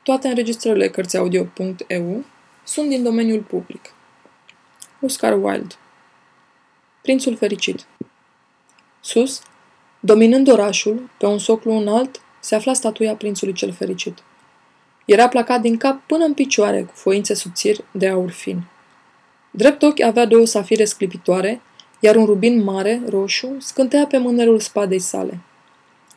Toate 0.03 0.27
înregistrările 0.27 0.89
Cărțiaudio.eu 0.89 2.24
sunt 2.63 2.90
din 2.90 3.03
domeniul 3.03 3.42
public. 3.42 3.94
Oscar 5.01 5.44
Wilde 5.44 5.75
Prințul 7.01 7.35
fericit 7.35 7.85
Sus, 8.99 9.41
dominând 9.99 10.51
orașul, 10.51 11.10
pe 11.17 11.25
un 11.25 11.37
soclu 11.37 11.71
înalt, 11.71 12.21
se 12.39 12.55
afla 12.55 12.73
statuia 12.73 13.15
prințului 13.15 13.53
cel 13.53 13.71
fericit– 13.71 14.23
era 15.06 15.28
placat 15.28 15.62
din 15.62 15.78
cap 15.78 16.02
până 16.05 16.26
în 16.26 16.34
picioare, 16.34 16.81
cu 16.81 16.91
foințe 16.94 17.34
subțiri 17.34 17.84
de 17.91 18.08
aur 18.08 18.32
fin. 18.32 18.64
Drept 19.52 19.84
ochi 19.84 20.02
avea 20.02 20.26
două 20.26 20.46
safire 20.46 20.86
sclipitoare, 20.86 21.62
iar 22.00 22.16
un 22.16 22.26
rubin 22.26 22.64
mare, 22.64 23.02
roșu, 23.10 23.55
scântea 23.60 24.05
pe 24.05 24.18
mânerul 24.18 24.60
spadei 24.60 25.00
sale. 25.00 25.40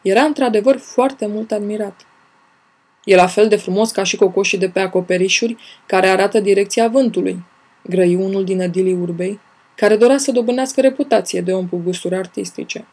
Era 0.03 0.23
într-adevăr 0.23 0.77
foarte 0.77 1.27
mult 1.27 1.53
admirat. 1.53 2.07
E 3.05 3.15
la 3.15 3.27
fel 3.27 3.49
de 3.49 3.57
frumos 3.57 3.91
ca 3.91 4.03
și 4.03 4.17
cocoșii 4.17 4.59
de 4.59 4.69
pe 4.69 4.81
acoperișuri 4.81 5.57
care 5.87 6.09
arată 6.09 6.41
direcția 6.41 6.89
vântului, 6.89 7.45
grăi 7.83 8.15
unul 8.15 8.45
din 8.45 8.61
edilii 8.61 8.93
urbei, 8.93 9.41
care 9.75 9.97
dorea 9.97 10.19
să 10.19 10.33
dobânească 10.33 10.81
reputație 10.81 11.41
de 11.41 11.53
om 11.53 11.67
cu 11.67 11.81
gusturi 11.85 12.15
artistice. 12.15 12.87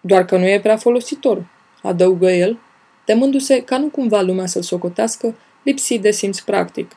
Doar 0.00 0.24
că 0.24 0.36
nu 0.36 0.46
e 0.46 0.60
prea 0.60 0.76
folositor, 0.76 1.44
adăugă 1.82 2.30
el, 2.30 2.58
temându-se 3.04 3.62
ca 3.62 3.78
nu 3.78 3.88
cumva 3.88 4.20
lumea 4.20 4.46
să-l 4.46 4.62
socotească 4.62 5.34
lipsit 5.62 6.00
de 6.00 6.10
simț 6.10 6.40
practic, 6.40 6.92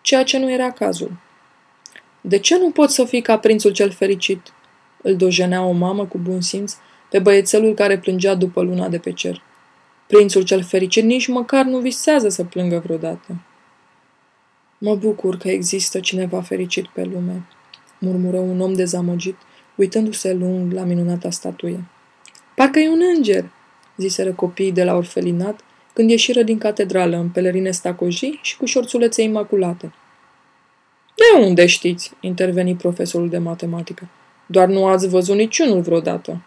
ceea 0.00 0.22
ce 0.22 0.38
nu 0.38 0.50
era 0.50 0.70
cazul. 0.70 1.12
De 2.20 2.38
ce 2.38 2.58
nu 2.58 2.70
pot 2.70 2.90
să 2.90 3.04
fii 3.04 3.22
ca 3.22 3.38
prințul 3.38 3.70
cel 3.70 3.90
fericit? 3.90 4.52
Îl 5.02 5.16
dojenea 5.16 5.62
o 5.62 5.72
mamă 5.72 6.06
cu 6.06 6.18
bun 6.18 6.40
simț 6.40 6.76
pe 7.10 7.18
băiețelul 7.18 7.74
care 7.74 7.98
plângea 7.98 8.34
după 8.34 8.62
luna 8.62 8.88
de 8.88 8.98
pe 8.98 9.12
cer. 9.12 9.42
Prințul 10.06 10.42
cel 10.42 10.62
fericit 10.62 11.04
nici 11.04 11.26
măcar 11.26 11.64
nu 11.64 11.78
visează 11.78 12.28
să 12.28 12.44
plângă 12.44 12.78
vreodată. 12.84 13.36
Mă 14.78 14.94
bucur 14.94 15.36
că 15.36 15.48
există 15.48 16.00
cineva 16.00 16.42
fericit 16.42 16.86
pe 16.86 17.04
lume, 17.04 17.46
murmură 17.98 18.38
un 18.38 18.60
om 18.60 18.74
dezamăgit, 18.74 19.36
uitându-se 19.74 20.32
lung 20.32 20.72
la 20.72 20.84
minunata 20.84 21.30
statuie. 21.30 21.84
Parcă 22.54 22.78
e 22.78 22.88
un 22.88 23.00
înger, 23.16 23.50
ziseră 23.98 24.32
copiii 24.32 24.72
de 24.72 24.84
la 24.84 24.94
orfelinat, 24.94 25.60
când 25.92 26.10
ieșiră 26.10 26.42
din 26.42 26.58
catedrală 26.58 27.16
în 27.16 27.28
pelerine 27.28 27.70
stacojii 27.70 28.38
și 28.42 28.56
cu 28.56 28.64
șorțulețe 28.64 29.22
imaculate. 29.22 29.92
De 31.14 31.44
unde 31.44 31.66
știți?" 31.66 32.12
interveni 32.20 32.76
profesorul 32.76 33.28
de 33.28 33.38
matematică. 33.38 34.08
Doar 34.46 34.68
nu 34.68 34.86
ați 34.86 35.08
văzut 35.08 35.36
niciunul 35.36 35.80
vreodată." 35.80 36.42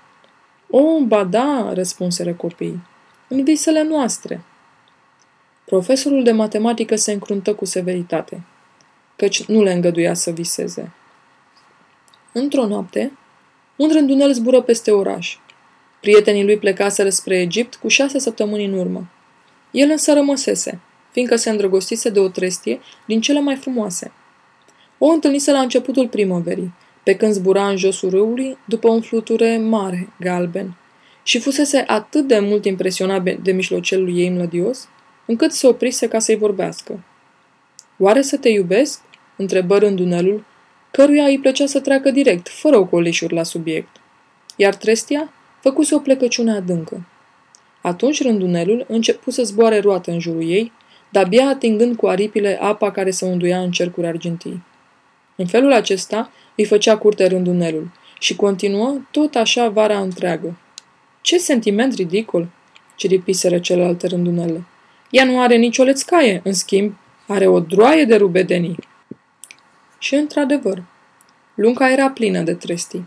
O, 0.69 0.99
ba 0.99 1.23
da," 1.23 1.71
răspunseră 1.73 2.33
copiii. 2.33 2.81
În 3.27 3.43
visele 3.43 3.83
noastre." 3.83 4.41
Profesorul 5.65 6.23
de 6.23 6.31
matematică 6.31 6.95
se 6.95 7.11
încruntă 7.11 7.53
cu 7.53 7.65
severitate, 7.65 8.41
căci 9.15 9.43
nu 9.43 9.63
le 9.63 9.71
îngăduia 9.73 10.13
să 10.13 10.31
viseze. 10.31 10.91
Într-o 12.31 12.67
noapte, 12.67 13.11
un 13.75 13.89
rândunel 13.91 14.33
zbură 14.33 14.61
peste 14.61 14.91
oraș 14.91 15.37
Prietenii 16.01 16.43
lui 16.43 16.57
plecaseră 16.57 17.09
spre 17.09 17.39
Egipt 17.39 17.75
cu 17.75 17.87
șase 17.87 18.19
săptămâni 18.19 18.65
în 18.65 18.73
urmă. 18.73 19.09
El 19.71 19.89
însă 19.89 20.13
rămăsese, 20.13 20.79
fiindcă 21.11 21.35
se 21.35 21.49
îndrăgostise 21.49 22.09
de 22.09 22.19
o 22.19 22.27
trestie 22.27 22.79
din 23.05 23.21
cele 23.21 23.39
mai 23.39 23.55
frumoase. 23.55 24.11
O 24.97 25.05
întâlnise 25.05 25.51
la 25.51 25.59
începutul 25.59 26.07
primăverii, 26.07 26.73
pe 27.03 27.15
când 27.15 27.33
zbura 27.33 27.67
în 27.67 27.77
josul 27.77 28.09
râului 28.09 28.57
după 28.65 28.89
un 28.89 29.01
fluture 29.01 29.57
mare, 29.57 30.09
galben, 30.19 30.77
și 31.23 31.39
fusese 31.39 31.83
atât 31.87 32.27
de 32.27 32.39
mult 32.39 32.65
impresionat 32.65 33.23
de 33.23 33.51
mijlocelul 33.51 34.17
ei 34.17 34.29
mlădios, 34.29 34.87
încât 35.25 35.51
se 35.51 35.67
oprise 35.67 36.07
ca 36.07 36.19
să-i 36.19 36.37
vorbească. 36.37 37.03
Oare 37.97 38.21
să 38.21 38.37
te 38.37 38.49
iubesc?" 38.49 39.01
întrebă 39.35 39.77
rândunelul, 39.77 40.45
căruia 40.91 41.25
îi 41.25 41.39
plăcea 41.39 41.65
să 41.65 41.79
treacă 41.79 42.11
direct, 42.11 42.49
fără 42.49 42.77
ocolișuri 42.77 43.33
la 43.33 43.43
subiect. 43.43 43.95
Iar 44.55 44.75
trestia 44.75 45.33
făcuse 45.61 45.95
o 45.95 45.99
plecăciune 45.99 46.51
adâncă. 46.51 47.05
Atunci 47.81 48.23
rândunelul 48.23 48.85
începu 48.87 49.31
să 49.31 49.43
zboare 49.43 49.79
roată 49.79 50.11
în 50.11 50.19
jurul 50.19 50.49
ei, 50.49 50.71
dar 51.09 51.23
abia 51.23 51.47
atingând 51.47 51.95
cu 51.95 52.07
aripile 52.07 52.59
apa 52.61 52.91
care 52.91 53.11
se 53.11 53.25
unduia 53.25 53.59
în 53.59 53.71
cercuri 53.71 54.07
argintii. 54.07 54.63
În 55.35 55.45
felul 55.45 55.73
acesta 55.73 56.31
îi 56.55 56.65
făcea 56.65 56.97
curte 56.97 57.27
rândunelul 57.27 57.91
și 58.19 58.35
continuă 58.35 58.97
tot 59.11 59.35
așa 59.35 59.69
vara 59.69 59.99
întreagă. 59.99 60.57
Ce 61.21 61.37
sentiment 61.37 61.93
ridicol! 61.93 62.47
ciripiseră 62.95 63.59
celelalte 63.59 64.07
rândunele. 64.07 64.63
Ea 65.09 65.25
nu 65.25 65.41
are 65.41 65.55
nicio 65.55 65.83
lețcaie, 65.83 66.41
în 66.43 66.53
schimb, 66.53 66.95
are 67.27 67.47
o 67.47 67.59
droaie 67.59 68.05
de 68.05 68.15
rubedenii. 68.15 68.77
Și 69.97 70.15
într-adevăr, 70.15 70.83
lunca 71.55 71.91
era 71.91 72.09
plină 72.09 72.41
de 72.41 72.53
trestii. 72.53 73.05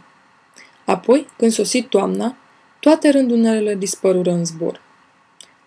Apoi, 0.84 1.26
când 1.36 1.50
sosit 1.52 1.88
toamna, 1.88 2.36
toate 2.84 3.10
rândunelele 3.10 3.74
dispărură 3.74 4.30
în 4.30 4.44
zbor. 4.44 4.80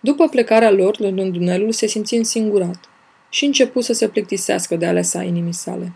După 0.00 0.28
plecarea 0.28 0.70
lor, 0.70 0.96
rândunelul 0.96 1.72
se 1.72 1.86
simți 1.86 2.14
însingurat 2.14 2.88
și 3.28 3.44
începu 3.44 3.80
să 3.80 3.92
se 3.92 4.08
plictisească 4.08 4.76
de 4.76 4.86
alesa 4.86 5.22
inimii 5.22 5.52
sale. 5.52 5.92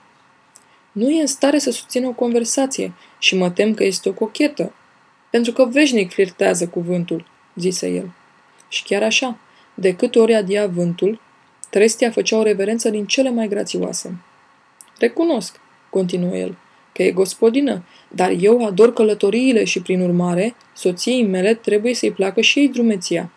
Nu 0.93 1.11
e 1.11 1.21
în 1.21 1.27
stare 1.27 1.59
să 1.59 1.71
susțină 1.71 2.07
o 2.09 2.13
conversație 2.13 2.93
și 3.19 3.37
mă 3.37 3.51
tem 3.51 3.75
că 3.75 3.85
este 3.85 4.09
o 4.09 4.13
cochetă, 4.13 4.73
pentru 5.31 5.53
că 5.53 5.65
veșnic 5.65 6.13
flirtează 6.13 6.67
cuvântul, 6.67 7.27
zise 7.55 7.89
el. 7.89 8.11
Și 8.69 8.83
chiar 8.83 9.03
așa, 9.03 9.39
de 9.75 9.95
câte 9.95 10.19
ori 10.19 10.35
adia 10.35 10.67
vântul, 10.67 11.21
Trestia 11.71 12.11
făcea 12.11 12.37
o 12.37 12.43
reverență 12.43 12.91
din 12.91 13.07
cele 13.07 13.31
mai 13.31 13.49
grațioase. 13.49 14.17
Recunosc, 14.99 15.61
continuă 15.91 16.37
el, 16.37 16.57
că 16.93 17.03
e 17.03 17.11
gospodină, 17.11 17.85
dar 18.09 18.33
eu 18.41 18.67
ador 18.67 18.93
călătoriile 18.93 19.65
și, 19.65 19.83
prin 19.83 20.01
urmare, 20.01 20.55
soției 20.75 21.27
mele 21.27 21.55
trebuie 21.55 21.95
să-i 21.95 22.13
placă 22.13 22.41
și 22.41 22.59
ei 22.59 22.69
drumeția. 22.69 23.31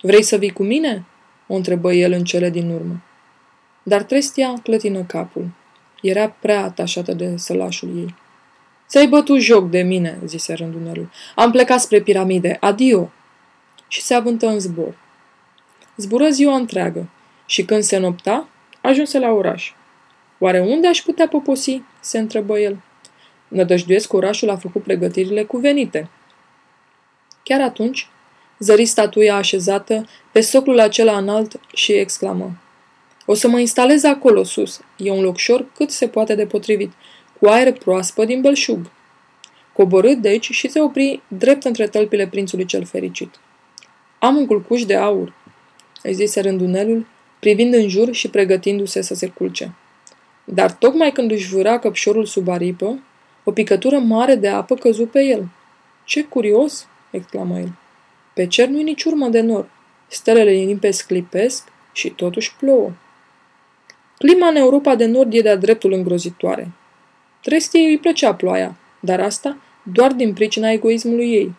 Vrei 0.00 0.22
să 0.22 0.36
vii 0.36 0.50
cu 0.52 0.62
mine?" 0.62 1.04
o 1.46 1.54
întrebă 1.54 1.92
el 1.92 2.12
în 2.12 2.24
cele 2.24 2.50
din 2.50 2.70
urmă. 2.70 3.02
Dar 3.82 4.02
Trestia 4.02 4.54
clătină 4.62 5.02
capul. 5.02 5.48
Era 6.02 6.28
prea 6.28 6.64
atașată 6.64 7.12
de 7.12 7.36
sălașul 7.36 7.96
ei. 7.96 8.14
Ți-ai 8.88 9.06
bătut 9.06 9.40
joc 9.40 9.70
de 9.70 9.82
mine," 9.82 10.18
zise 10.26 10.52
rândunelul. 10.52 11.10
Am 11.34 11.50
plecat 11.50 11.80
spre 11.80 12.00
piramide. 12.00 12.56
Adio!" 12.60 13.10
Și 13.88 14.00
se 14.00 14.14
avântă 14.14 14.46
în 14.46 14.58
zbor. 14.58 14.98
Zbură 15.96 16.28
ziua 16.28 16.56
întreagă 16.56 17.08
și 17.46 17.64
când 17.64 17.82
se 17.82 17.98
nopta, 17.98 18.48
ajunse 18.80 19.18
la 19.18 19.30
oraș. 19.30 19.72
Oare 20.38 20.60
unde 20.60 20.86
aș 20.86 21.00
putea 21.00 21.28
poposi? 21.28 21.82
se 22.00 22.18
întrebă 22.18 22.58
el. 22.58 22.80
Nădăjduiesc 23.50 24.08
că 24.08 24.16
orașul 24.16 24.50
a 24.50 24.56
făcut 24.56 24.82
pregătirile 24.82 25.42
cuvenite. 25.44 26.08
Chiar 27.42 27.60
atunci, 27.60 28.08
zări 28.58 28.84
statuia 28.84 29.36
așezată 29.36 30.06
pe 30.32 30.40
soclul 30.40 30.80
acela 30.80 31.16
înalt 31.16 31.60
și 31.74 31.92
exclamă. 31.92 32.52
O 33.26 33.34
să 33.34 33.48
mă 33.48 33.58
instalez 33.58 34.04
acolo 34.04 34.44
sus. 34.44 34.80
E 34.96 35.10
un 35.10 35.22
locșor 35.22 35.66
cât 35.76 35.90
se 35.90 36.08
poate 36.08 36.34
de 36.34 36.46
potrivit, 36.46 36.92
cu 37.40 37.46
aer 37.46 37.72
proaspăt 37.72 38.26
din 38.26 38.40
belșug. 38.40 38.90
Coborât 39.72 40.16
deci 40.16 40.50
și 40.50 40.68
se 40.68 40.80
opri 40.80 41.22
drept 41.28 41.64
între 41.64 41.86
tălpile 41.86 42.26
prințului 42.26 42.64
cel 42.64 42.84
fericit. 42.84 43.34
Am 44.18 44.36
un 44.36 44.46
culcuș 44.46 44.84
de 44.84 44.96
aur, 44.96 45.34
îi 46.02 46.14
zise 46.14 46.40
rândunelul, 46.40 47.06
privind 47.40 47.74
în 47.74 47.88
jur 47.88 48.12
și 48.14 48.30
pregătindu-se 48.30 49.00
să 49.00 49.14
se 49.14 49.28
culce. 49.28 49.74
Dar 50.44 50.72
tocmai 50.72 51.12
când 51.12 51.30
își 51.30 51.48
vâra 51.48 51.78
căpșorul 51.78 52.24
sub 52.24 52.48
aripă, 52.48 52.98
o 53.44 53.52
picătură 53.52 53.98
mare 53.98 54.34
de 54.34 54.48
apă 54.48 54.74
căzu 54.74 55.06
pe 55.06 55.22
el. 55.22 55.48
Ce 56.04 56.24
curios!" 56.24 56.86
exclamă 57.10 57.58
el. 57.58 57.72
Pe 58.34 58.46
cer 58.46 58.68
nu-i 58.68 58.82
nici 58.82 59.04
urmă 59.04 59.28
de 59.28 59.40
nor. 59.40 59.68
Stelele 60.06 60.50
limpezi 60.50 61.06
clipesc 61.06 61.68
și 61.92 62.10
totuși 62.10 62.56
plouă. 62.56 62.92
Clima 64.18 64.48
în 64.48 64.56
Europa 64.56 64.94
de 64.94 65.06
Nord 65.06 65.34
e 65.34 65.40
de-a 65.40 65.56
dreptul 65.56 65.92
îngrozitoare. 65.92 66.70
Trestiei 67.42 67.90
îi 67.90 67.98
plăcea 67.98 68.34
ploaia, 68.34 68.76
dar 69.00 69.20
asta 69.20 69.56
doar 69.82 70.12
din 70.12 70.32
pricina 70.32 70.70
egoismului 70.70 71.32
ei. 71.32 71.54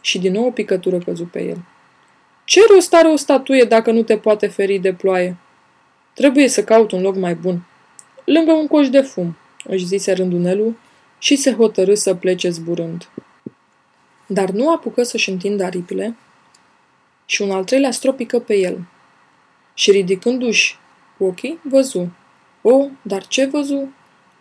Și 0.00 0.18
din 0.18 0.32
nou 0.32 0.46
o 0.46 0.50
picătură 0.50 0.98
căzu 0.98 1.24
pe 1.24 1.44
el. 1.44 1.58
Ce 2.44 2.60
rost 2.74 2.94
are 2.94 3.08
o 3.08 3.16
statuie 3.16 3.64
dacă 3.64 3.90
nu 3.90 4.02
te 4.02 4.16
poate 4.16 4.46
feri 4.46 4.78
de 4.78 4.92
ploaie? 4.92 5.36
Trebuie 6.14 6.48
să 6.48 6.64
caut 6.64 6.92
un 6.92 7.02
loc 7.02 7.16
mai 7.16 7.34
bun. 7.34 7.66
Lângă 8.24 8.52
un 8.52 8.66
coș 8.66 8.88
de 8.88 9.00
fum, 9.00 9.36
își 9.64 9.86
zise 9.86 10.12
rândunelul 10.12 10.76
și 11.18 11.36
se 11.36 11.52
hotărâ 11.52 11.94
să 11.94 12.14
plece 12.14 12.48
zburând. 12.48 13.08
Dar 14.26 14.50
nu 14.50 14.70
apucă 14.70 15.02
să-și 15.02 15.30
întindă 15.30 15.64
aripile 15.64 16.16
și 17.26 17.42
un 17.42 17.50
al 17.50 17.64
treilea 17.64 17.90
stropică 17.90 18.38
pe 18.38 18.56
el. 18.56 18.84
Și 19.74 19.90
ridicându-și 19.90 20.76
cu 21.18 21.24
ochii, 21.24 21.58
văzu. 21.62 22.12
O, 22.62 22.86
dar 23.02 23.26
ce 23.26 23.44
văzu? 23.44 23.92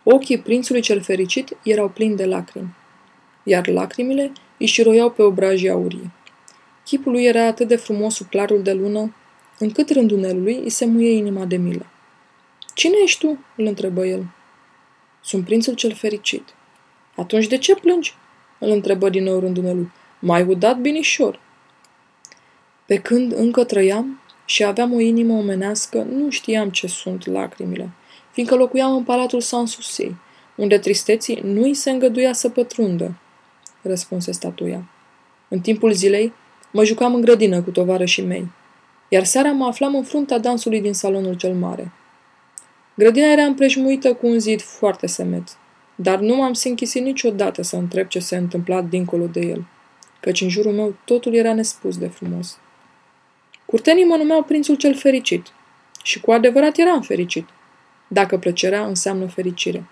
Ochii 0.03 0.39
prințului 0.39 0.81
cel 0.81 1.01
fericit 1.01 1.57
erau 1.63 1.89
plini 1.89 2.15
de 2.15 2.25
lacrimi, 2.25 2.73
iar 3.43 3.67
lacrimile 3.67 4.31
își 4.57 4.73
șiroiau 4.73 5.11
pe 5.11 5.21
obrajii 5.21 5.69
aurii. 5.69 6.11
Chipul 6.85 7.11
lui 7.11 7.23
era 7.23 7.45
atât 7.45 7.67
de 7.67 7.75
frumos 7.75 8.15
sub 8.15 8.29
clarul 8.29 8.61
de 8.61 8.73
lună, 8.73 9.15
încât 9.59 9.89
rândunelului 9.89 10.55
îi 10.55 10.69
se 10.69 10.85
muie 10.85 11.11
inima 11.11 11.45
de 11.45 11.57
milă. 11.57 11.85
Cine 12.73 12.95
ești 13.03 13.19
tu?" 13.19 13.39
îl 13.55 13.65
întrebă 13.65 14.05
el. 14.05 14.25
Sunt 15.23 15.45
prințul 15.45 15.73
cel 15.73 15.93
fericit. 15.93 16.43
Atunci 17.15 17.47
de 17.47 17.57
ce 17.57 17.75
plângi? 17.75 18.15
îl 18.61 18.69
întrebă 18.69 19.09
din 19.09 19.23
nou 19.23 19.39
rândunelul. 19.39 19.91
Mai 20.19 20.43
udat 20.43 20.77
binișor. 20.77 21.39
Pe 22.85 22.95
când 22.97 23.31
încă 23.31 23.63
trăiam 23.63 24.21
și 24.45 24.63
aveam 24.63 24.93
o 24.93 24.99
inimă 24.99 25.33
omenească, 25.33 26.01
nu 26.01 26.29
știam 26.29 26.69
ce 26.69 26.87
sunt 26.87 27.25
lacrimile, 27.25 27.89
fiindcă 28.31 28.55
locuiam 28.55 28.95
în 28.95 29.03
palatul 29.03 29.41
Sanssouci, 29.41 30.11
unde 30.55 30.77
tristeții 30.77 31.41
nu 31.43 31.61
îi 31.61 31.73
se 31.73 31.89
îngăduia 31.89 32.33
să 32.33 32.49
pătrundă, 32.49 33.17
răspunse 33.81 34.31
statuia. 34.31 34.89
În 35.47 35.59
timpul 35.59 35.91
zilei, 35.91 36.33
mă 36.71 36.83
jucam 36.83 37.15
în 37.15 37.21
grădină 37.21 37.61
cu 37.61 37.71
tovarășii 37.71 38.23
mei, 38.23 38.51
iar 39.09 39.23
seara 39.23 39.51
mă 39.51 39.65
aflam 39.65 39.95
în 39.95 40.03
fruntea 40.03 40.39
dansului 40.39 40.81
din 40.81 40.93
salonul 40.93 41.33
cel 41.33 41.53
mare. 41.53 41.91
Grădina 42.95 43.31
era 43.31 43.43
împrejmuită 43.43 44.13
cu 44.13 44.27
un 44.27 44.39
zid 44.39 44.61
foarte 44.61 45.07
semeț, 45.07 45.51
dar 45.95 46.19
nu 46.19 46.35
m-am 46.35 46.53
sinchisit 46.53 47.03
niciodată 47.03 47.61
să 47.61 47.75
întreb 47.75 48.07
ce 48.07 48.19
se 48.19 48.35
întâmpla 48.35 48.81
dincolo 48.81 49.27
de 49.27 49.39
el, 49.39 49.65
căci 50.19 50.41
în 50.41 50.49
jurul 50.49 50.71
meu 50.71 50.95
totul 51.05 51.33
era 51.33 51.53
nespus 51.53 51.97
de 51.97 52.07
frumos. 52.07 52.59
Curtenii 53.65 54.03
mă 54.03 54.15
numeau 54.15 54.43
prințul 54.43 54.75
cel 54.75 54.95
fericit 54.95 55.47
și 56.03 56.19
cu 56.19 56.31
adevărat 56.31 56.77
eram 56.77 57.01
fericit, 57.01 57.47
dacă 58.07 58.37
plăcerea 58.37 58.85
înseamnă 58.85 59.27
fericire. 59.27 59.83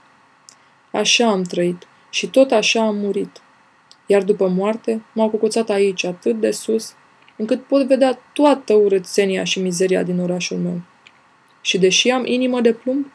Așa 0.91 1.27
am 1.27 1.41
trăit 1.41 1.87
și 2.09 2.27
tot 2.27 2.51
așa 2.51 2.81
am 2.81 2.95
murit. 2.95 3.41
Iar 4.05 4.23
după 4.23 4.47
moarte 4.47 5.01
m-au 5.13 5.29
cucuțat 5.29 5.69
aici, 5.69 6.03
atât 6.03 6.39
de 6.39 6.51
sus, 6.51 6.93
încât 7.37 7.63
pot 7.63 7.87
vedea 7.87 8.19
toată 8.33 8.73
urățenia 8.73 9.43
și 9.43 9.59
mizeria 9.59 10.03
din 10.03 10.19
orașul 10.19 10.57
meu. 10.57 10.81
Și 11.61 11.77
deși 11.77 12.09
am 12.09 12.25
inimă 12.25 12.61
de 12.61 12.73
plumb, 12.73 13.11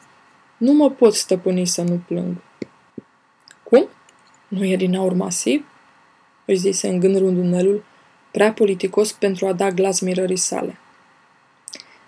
nu 0.56 0.72
mă 0.72 0.90
pot 0.90 1.14
stăpâni 1.14 1.66
să 1.66 1.82
nu 1.82 2.02
plâng. 2.06 2.36
Cum? 3.62 3.88
Nu 4.48 4.64
e 4.64 4.76
din 4.76 4.96
aur 4.96 5.12
masiv? 5.12 5.64
își 6.44 6.58
zise 6.58 6.88
în 6.88 7.00
gând 7.00 7.18
rundunelul, 7.18 7.84
prea 8.30 8.52
politicos 8.52 9.12
pentru 9.12 9.46
a 9.46 9.52
da 9.52 9.70
glas 9.70 10.00
mirării 10.00 10.36
sale. 10.36 10.78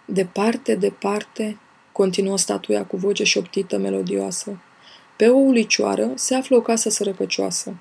Departe, 0.04 0.74
departe, 0.74 1.58
continuă 1.92 2.38
statuia 2.38 2.84
cu 2.84 2.96
voce 2.96 3.24
șoptită 3.24 3.78
melodioasă, 3.78 4.58
pe 5.16 5.28
o 5.28 5.36
ulicioară 5.36 6.10
se 6.14 6.34
află 6.34 6.56
o 6.56 6.60
casă 6.60 6.90
sărăcăcioasă. 6.90 7.74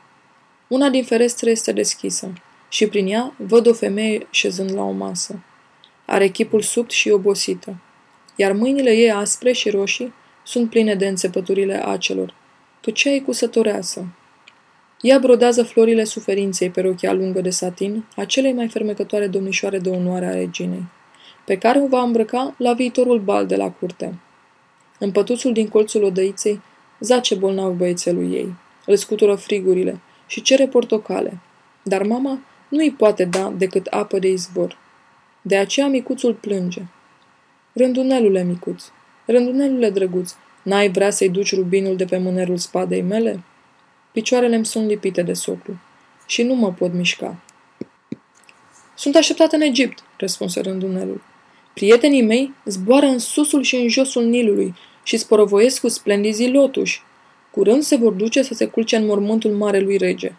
Una 0.67 0.89
din 0.89 1.03
ferestre 1.03 1.49
este 1.49 1.71
deschisă 1.71 2.33
și 2.69 2.87
prin 2.87 3.07
ea 3.07 3.33
văd 3.37 3.67
o 3.67 3.73
femeie 3.73 4.27
șezând 4.29 4.73
la 4.73 4.81
o 4.83 4.91
masă. 4.91 5.39
Are 6.05 6.27
chipul 6.27 6.61
subt 6.61 6.91
și 6.91 7.09
obosită, 7.09 7.75
iar 8.35 8.51
mâinile 8.51 8.91
ei 8.91 9.11
aspre 9.11 9.51
și 9.51 9.69
roșii 9.69 10.13
sunt 10.43 10.69
pline 10.69 10.95
de 10.95 11.07
înțepăturile 11.07 11.85
acelor, 11.85 12.33
căci 12.81 13.03
ea 13.03 13.13
e 13.13 13.19
cusătoreasă. 13.19 14.05
Ea 15.01 15.19
brodează 15.19 15.63
florile 15.63 16.03
suferinței 16.03 16.69
pe 16.69 16.81
rochia 16.81 17.13
lungă 17.13 17.41
de 17.41 17.49
satin 17.49 18.05
a 18.15 18.25
celei 18.25 18.53
mai 18.53 18.67
fermecătoare 18.67 19.27
domnișoare 19.27 19.79
de 19.79 19.89
onoare 19.89 20.25
a 20.25 20.33
reginei, 20.33 20.83
pe 21.45 21.57
care 21.57 21.79
o 21.79 21.87
va 21.87 22.01
îmbrăca 22.01 22.55
la 22.57 22.73
viitorul 22.73 23.19
bal 23.19 23.45
de 23.45 23.55
la 23.55 23.71
curte. 23.71 24.19
În 24.99 25.11
pătuțul 25.11 25.53
din 25.53 25.67
colțul 25.67 26.03
odăiței 26.03 26.61
zace 26.99 27.35
bolnav 27.35 27.73
băiețelul 27.73 28.33
ei, 28.33 28.53
îl 28.85 28.95
scutură 28.95 29.35
frigurile 29.35 29.99
și 30.27 30.41
cere 30.41 30.67
portocale, 30.67 31.37
dar 31.83 32.03
mama 32.03 32.39
nu 32.69 32.77
îi 32.77 32.91
poate 32.91 33.25
da 33.25 33.53
decât 33.57 33.85
apă 33.85 34.19
de 34.19 34.27
izvor. 34.27 34.77
De 35.41 35.57
aceea 35.57 35.87
micuțul 35.87 36.33
plânge. 36.33 36.81
Rândunelule 37.77 38.43
micuț, 38.43 38.83
rândunelule 39.25 39.89
drăguț, 39.89 40.33
n-ai 40.63 40.91
vrea 40.91 41.09
să-i 41.09 41.29
duci 41.29 41.55
rubinul 41.55 41.95
de 41.95 42.05
pe 42.05 42.17
mânerul 42.17 42.57
spadei 42.57 43.01
mele? 43.01 43.43
Picioarele 44.11 44.55
îmi 44.55 44.65
sunt 44.65 44.87
lipite 44.87 45.21
de 45.21 45.33
soclu 45.33 45.73
și 46.25 46.43
nu 46.43 46.53
mă 46.55 46.73
pot 46.73 46.93
mișca. 46.93 47.35
Sunt 48.95 49.15
așteptat 49.15 49.51
în 49.51 49.61
Egipt, 49.61 50.03
răspunse 50.17 50.61
rândunelul. 50.61 51.21
Prietenii 51.73 52.21
mei 52.21 52.53
zboară 52.65 53.05
în 53.05 53.19
susul 53.19 53.61
și 53.61 53.75
în 53.75 53.87
josul 53.87 54.23
Nilului 54.23 54.75
și 55.03 55.17
sporovoiesc 55.17 55.81
cu 55.81 55.87
splendizii 55.87 56.51
lotuși. 56.51 57.01
Curând 57.51 57.81
se 57.81 57.95
vor 57.95 58.13
duce 58.13 58.41
să 58.41 58.53
se 58.53 58.65
culce 58.65 58.95
în 58.95 59.05
mormântul 59.05 59.51
marelui 59.51 59.97
rege. 59.97 60.31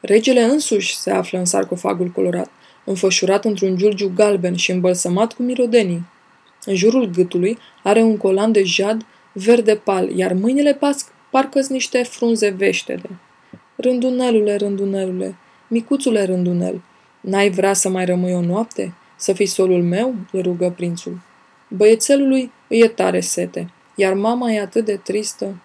Regele 0.00 0.42
însuși 0.42 0.96
se 0.96 1.10
află 1.10 1.38
în 1.38 1.44
sarcofagul 1.44 2.08
colorat, 2.08 2.50
înfășurat 2.84 3.44
într-un 3.44 3.76
giulgiu 3.76 4.12
galben 4.14 4.56
și 4.56 4.70
îmbălsămat 4.70 5.32
cu 5.32 5.42
mirodenii. 5.42 6.02
În 6.64 6.74
jurul 6.74 7.06
gâtului 7.06 7.58
are 7.82 8.02
un 8.02 8.16
colan 8.16 8.52
de 8.52 8.62
jad 8.62 9.06
verde 9.32 9.74
pal, 9.74 10.10
iar 10.10 10.32
mâinile 10.32 10.74
pasc 10.74 11.12
parcă 11.30 11.60
niște 11.68 12.02
frunze 12.02 12.48
veștede. 12.48 13.08
Rândunelule, 13.76 14.56
rândunelule, 14.56 15.36
micuțule 15.68 16.24
rândunel, 16.24 16.80
n-ai 17.20 17.50
vrea 17.50 17.72
să 17.72 17.88
mai 17.88 18.04
rămâi 18.04 18.34
o 18.34 18.40
noapte? 18.40 18.94
Să 19.16 19.32
fii 19.32 19.46
solul 19.46 19.82
meu?" 19.82 20.14
îl 20.32 20.42
rugă 20.42 20.72
prințul. 20.76 21.18
Băiețelului 21.68 22.50
îi 22.68 22.80
e 22.80 22.88
tare 22.88 23.20
sete, 23.20 23.70
iar 23.94 24.14
mama 24.14 24.50
e 24.50 24.60
atât 24.60 24.84
de 24.84 24.96
tristă. 24.96 25.56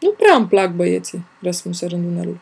Nu 0.00 0.10
prea 0.10 0.36
îmi 0.36 0.46
plac 0.46 0.72
băieții, 0.72 1.24
răspunse 1.40 1.86
rândunelul. 1.86 2.38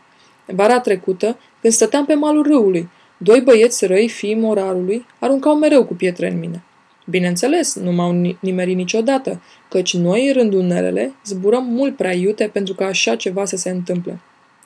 Vara 0.47 0.81
trecută, 0.81 1.39
când 1.61 1.73
stăteam 1.73 2.05
pe 2.05 2.15
malul 2.15 2.43
râului, 2.43 2.89
doi 3.17 3.41
băieți 3.41 3.87
răi, 3.87 4.09
fii 4.09 4.35
morarului, 4.35 5.07
aruncau 5.19 5.57
mereu 5.57 5.85
cu 5.85 5.95
pietre 5.95 6.31
în 6.31 6.39
mine. 6.39 6.63
Bineînțeles, 7.11 7.75
nu 7.75 7.93
m-au 7.93 8.37
nimerit 8.41 8.77
niciodată, 8.77 9.43
căci 9.69 9.95
noi, 9.95 10.33
rândunelele, 10.33 11.15
zburăm 11.25 11.65
mult 11.65 11.97
prea 11.97 12.13
iute 12.15 12.49
pentru 12.53 12.75
ca 12.75 12.87
așa 12.87 13.17
ceva 13.17 13.45
să 13.45 13.57
se 13.57 13.71
întâmple. 13.71 14.21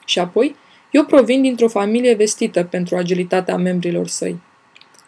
Și 0.05 0.19
apoi, 0.19 0.55
eu 0.91 1.05
provin 1.05 1.41
dintr-o 1.41 1.67
familie 1.67 2.13
vestită 2.13 2.63
pentru 2.63 2.95
agilitatea 2.95 3.57
membrilor 3.57 4.07
săi. 4.07 4.39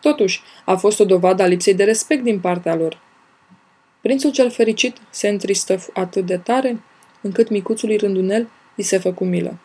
Totuși, 0.02 0.42
a 0.66 0.76
fost 0.76 1.00
o 1.00 1.06
dovadă 1.06 1.44
a 1.44 1.46
lipsei 1.46 1.74
de 1.74 1.84
respect 1.84 2.24
din 2.24 2.40
partea 2.40 2.76
lor. 2.76 3.02
Prințul 4.02 4.32
cel 4.32 4.50
fericit 4.50 4.98
se 5.10 5.28
întristă 5.28 5.86
atât 5.94 6.26
de 6.26 6.38
tare, 6.38 6.82
încât 7.22 7.50
micuțului 7.50 7.98
rândunel 7.98 8.50
îi 8.76 8.84
se 8.84 8.98
făcu 8.98 9.24
milă. 9.24 9.58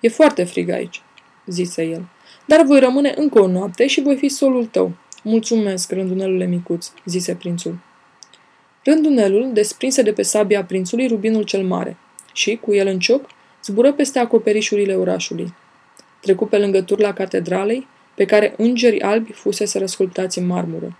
E 0.00 0.08
foarte 0.08 0.44
frig 0.44 0.68
aici, 0.70 1.02
zise 1.46 1.82
el, 1.84 2.04
dar 2.46 2.64
voi 2.64 2.80
rămâne 2.80 3.14
încă 3.16 3.40
o 3.40 3.46
noapte 3.46 3.86
și 3.86 4.02
voi 4.02 4.16
fi 4.16 4.28
solul 4.28 4.66
tău. 4.66 4.92
Mulțumesc, 5.22 5.90
rândunelule 5.90 6.46
micuț, 6.46 6.92
zise 7.04 7.34
prințul. 7.34 7.78
Rândunelul 8.84 9.50
desprinse 9.52 10.02
de 10.02 10.12
pe 10.12 10.22
sabia 10.22 10.64
prințului 10.64 11.06
rubinul 11.06 11.42
cel 11.42 11.64
mare 11.64 11.96
și, 12.32 12.56
cu 12.56 12.74
el 12.74 12.86
în 12.86 12.98
cioc, 12.98 13.26
zbură 13.64 13.92
peste 13.92 14.18
acoperișurile 14.18 14.94
orașului. 14.94 15.54
Trecu 16.20 16.46
pe 16.46 16.58
lângă 16.58 16.82
turla 16.82 17.12
catedralei, 17.12 17.86
pe 18.14 18.24
care 18.24 18.54
îngeri 18.56 19.00
albi 19.00 19.32
fusese 19.32 19.78
răsculptați 19.78 20.38
în 20.38 20.46
marmură. 20.46 20.96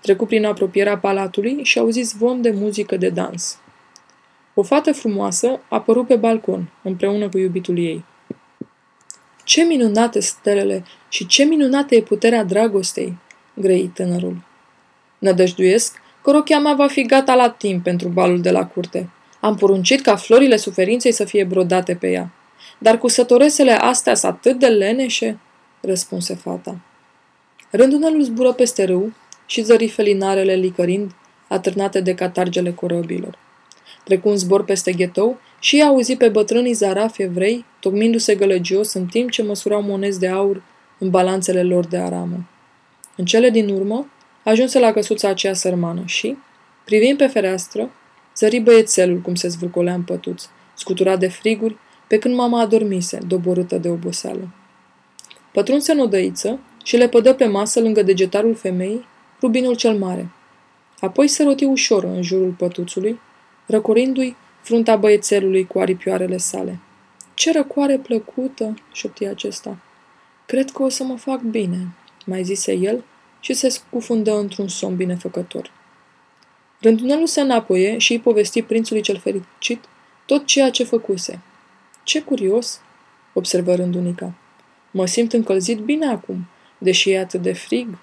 Trecu 0.00 0.26
prin 0.26 0.44
apropierea 0.44 0.98
palatului 0.98 1.60
și 1.62 1.78
auzi 1.78 2.00
zvon 2.00 2.42
de 2.42 2.50
muzică 2.50 2.96
de 2.96 3.08
dans. 3.08 3.58
O 4.54 4.62
fată 4.62 4.92
frumoasă 4.92 5.60
apăru 5.68 6.04
pe 6.04 6.16
balcon, 6.16 6.70
împreună 6.82 7.28
cu 7.28 7.38
iubitul 7.38 7.78
ei. 7.78 8.04
Ce 9.44 9.62
minunate 9.62 10.20
stelele 10.20 10.84
și 11.08 11.26
ce 11.26 11.44
minunată 11.44 11.94
e 11.94 12.02
puterea 12.02 12.44
dragostei, 12.44 13.16
grăi 13.54 13.90
tânărul. 13.94 14.36
Nădăjduiesc 15.18 16.02
că 16.22 16.30
rochia 16.30 16.58
mea 16.58 16.74
va 16.74 16.86
fi 16.86 17.02
gata 17.02 17.34
la 17.34 17.50
timp 17.50 17.82
pentru 17.82 18.08
balul 18.08 18.40
de 18.40 18.50
la 18.50 18.66
curte. 18.66 19.10
Am 19.40 19.56
poruncit 19.56 20.00
ca 20.00 20.16
florile 20.16 20.56
suferinței 20.56 21.12
să 21.12 21.24
fie 21.24 21.44
brodate 21.44 21.94
pe 21.94 22.10
ea. 22.10 22.32
Dar 22.78 22.98
cu 22.98 23.08
sătoresele 23.08 23.72
astea 23.72 24.14
sunt 24.14 24.32
atât 24.32 24.58
de 24.58 24.66
leneșe, 24.66 25.38
răspunse 25.80 26.34
fata. 26.34 26.76
Rândunelul 27.70 28.22
zbură 28.22 28.52
peste 28.52 28.84
râu 28.84 29.12
și 29.46 29.62
zări 29.62 29.88
felinarele 29.88 30.54
licărind, 30.54 31.10
atârnate 31.48 32.00
de 32.00 32.14
catargele 32.14 32.72
corăbilor. 32.72 33.38
Trecu 34.04 34.28
un 34.28 34.36
zbor 34.36 34.64
peste 34.64 34.92
ghetou 34.92 35.40
și 35.58 35.76
i-a 35.76 35.86
auzit 35.86 36.18
pe 36.18 36.28
bătrânii 36.28 36.72
zarafi 36.72 37.22
evrei, 37.22 37.64
tocmindu-se 37.80 38.34
gălăgios 38.34 38.92
în 38.92 39.06
timp 39.06 39.30
ce 39.30 39.42
măsurau 39.42 39.82
monezi 39.82 40.18
de 40.18 40.28
aur 40.28 40.62
în 40.98 41.10
balanțele 41.10 41.62
lor 41.62 41.86
de 41.86 41.96
aramă. 41.96 42.48
În 43.16 43.24
cele 43.24 43.50
din 43.50 43.68
urmă, 43.68 44.10
ajunse 44.42 44.78
la 44.78 44.92
căsuța 44.92 45.28
aceea 45.28 45.54
sărmană 45.54 46.02
și, 46.06 46.36
privind 46.84 47.18
pe 47.18 47.26
fereastră, 47.26 47.90
zări 48.36 48.58
băiețelul 48.58 49.18
cum 49.18 49.34
se 49.34 49.48
zvârcolea 49.48 49.94
în 49.94 50.02
pătuț, 50.02 50.44
scuturat 50.74 51.18
de 51.18 51.28
friguri, 51.28 51.76
pe 52.06 52.18
când 52.18 52.34
mama 52.34 52.60
adormise, 52.60 53.18
doborâtă 53.26 53.78
de 53.78 53.88
oboseală. 53.88 54.48
Pătrunse 55.52 55.92
în 55.92 55.98
odăiță 55.98 56.60
și 56.84 56.96
le 56.96 57.08
pădă 57.08 57.34
pe 57.34 57.46
masă 57.46 57.80
lângă 57.80 58.02
degetarul 58.02 58.54
femeii 58.54 59.06
rubinul 59.40 59.74
cel 59.74 59.98
mare. 59.98 60.30
Apoi 61.00 61.28
se 61.28 61.42
roti 61.42 61.64
ușor 61.64 62.04
în 62.04 62.22
jurul 62.22 62.54
pătuțului, 62.58 63.20
răcorindu-i 63.66 64.36
frunta 64.60 64.96
băiețelului 64.96 65.66
cu 65.66 65.78
aripioarele 65.78 66.36
sale. 66.36 66.78
Ce 67.34 67.52
răcoare 67.52 67.98
plăcută!" 67.98 68.74
șopti 68.92 69.26
acesta. 69.26 69.76
Cred 70.46 70.70
că 70.70 70.82
o 70.82 70.88
să 70.88 71.04
mă 71.04 71.16
fac 71.16 71.40
bine," 71.40 71.88
mai 72.24 72.44
zise 72.44 72.72
el 72.72 73.04
și 73.40 73.52
se 73.52 73.68
scufundă 73.68 74.38
într-un 74.38 74.68
somn 74.68 74.96
binefăcător. 74.96 75.70
Rândunelul 76.80 77.26
se 77.26 77.40
înapoie 77.40 77.98
și 77.98 78.12
îi 78.12 78.20
povesti 78.20 78.62
prințului 78.62 79.02
cel 79.02 79.18
fericit 79.18 79.84
tot 80.26 80.46
ceea 80.46 80.70
ce 80.70 80.84
făcuse. 80.84 81.40
Ce 82.02 82.22
curios, 82.22 82.80
observă 83.32 83.74
rândunica. 83.74 84.34
Mă 84.90 85.06
simt 85.06 85.32
încălzit 85.32 85.78
bine 85.78 86.06
acum, 86.06 86.46
deși 86.78 87.10
e 87.10 87.18
atât 87.18 87.42
de 87.42 87.52
frig. 87.52 87.98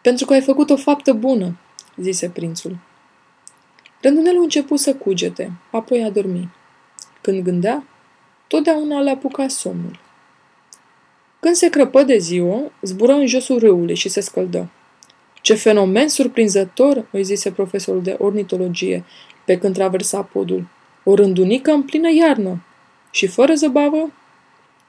Pentru 0.00 0.26
că 0.26 0.32
ai 0.32 0.40
făcut 0.40 0.70
o 0.70 0.76
faptă 0.76 1.12
bună, 1.12 1.56
zise 1.96 2.28
prințul. 2.28 2.78
Rândunelul 4.02 4.42
începu 4.42 4.76
să 4.76 4.94
cugete, 4.94 5.52
apoi 5.70 6.02
a 6.02 6.10
dormi. 6.10 6.48
Când 7.20 7.42
gândea, 7.42 7.84
totdeauna 8.46 9.00
le 9.00 9.10
apuca 9.10 9.48
somnul. 9.48 9.98
Când 11.40 11.54
se 11.54 11.68
crăpă 11.68 12.02
de 12.02 12.18
ziua, 12.18 12.72
zbură 12.82 13.12
în 13.12 13.26
josul 13.26 13.58
râului 13.58 13.94
și 13.94 14.08
se 14.08 14.20
scăldă. 14.20 14.70
Ce 15.42 15.54
fenomen 15.54 16.08
surprinzător, 16.08 17.06
îi 17.12 17.22
zise 17.22 17.50
profesorul 17.50 18.02
de 18.02 18.16
ornitologie, 18.18 19.04
pe 19.44 19.58
când 19.58 19.74
traversa 19.74 20.22
podul. 20.22 20.66
O 21.04 21.14
rândunică 21.14 21.70
în 21.70 21.82
plină 21.82 22.12
iarnă. 22.12 22.64
Și 23.10 23.26
fără 23.26 23.54
zăbavă, 23.54 24.12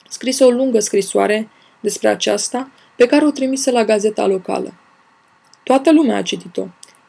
scrise 0.10 0.44
o 0.44 0.50
lungă 0.50 0.80
scrisoare 0.80 1.50
despre 1.80 2.08
aceasta, 2.08 2.72
pe 2.96 3.06
care 3.06 3.26
o 3.26 3.32
trimise 3.32 3.72
la 3.72 3.86
gazeta 3.86 4.28
locală. 4.28 4.74
Toată 5.64 5.92
lumea 5.92 6.18
a 6.18 6.22
citit-o, 6.22 6.66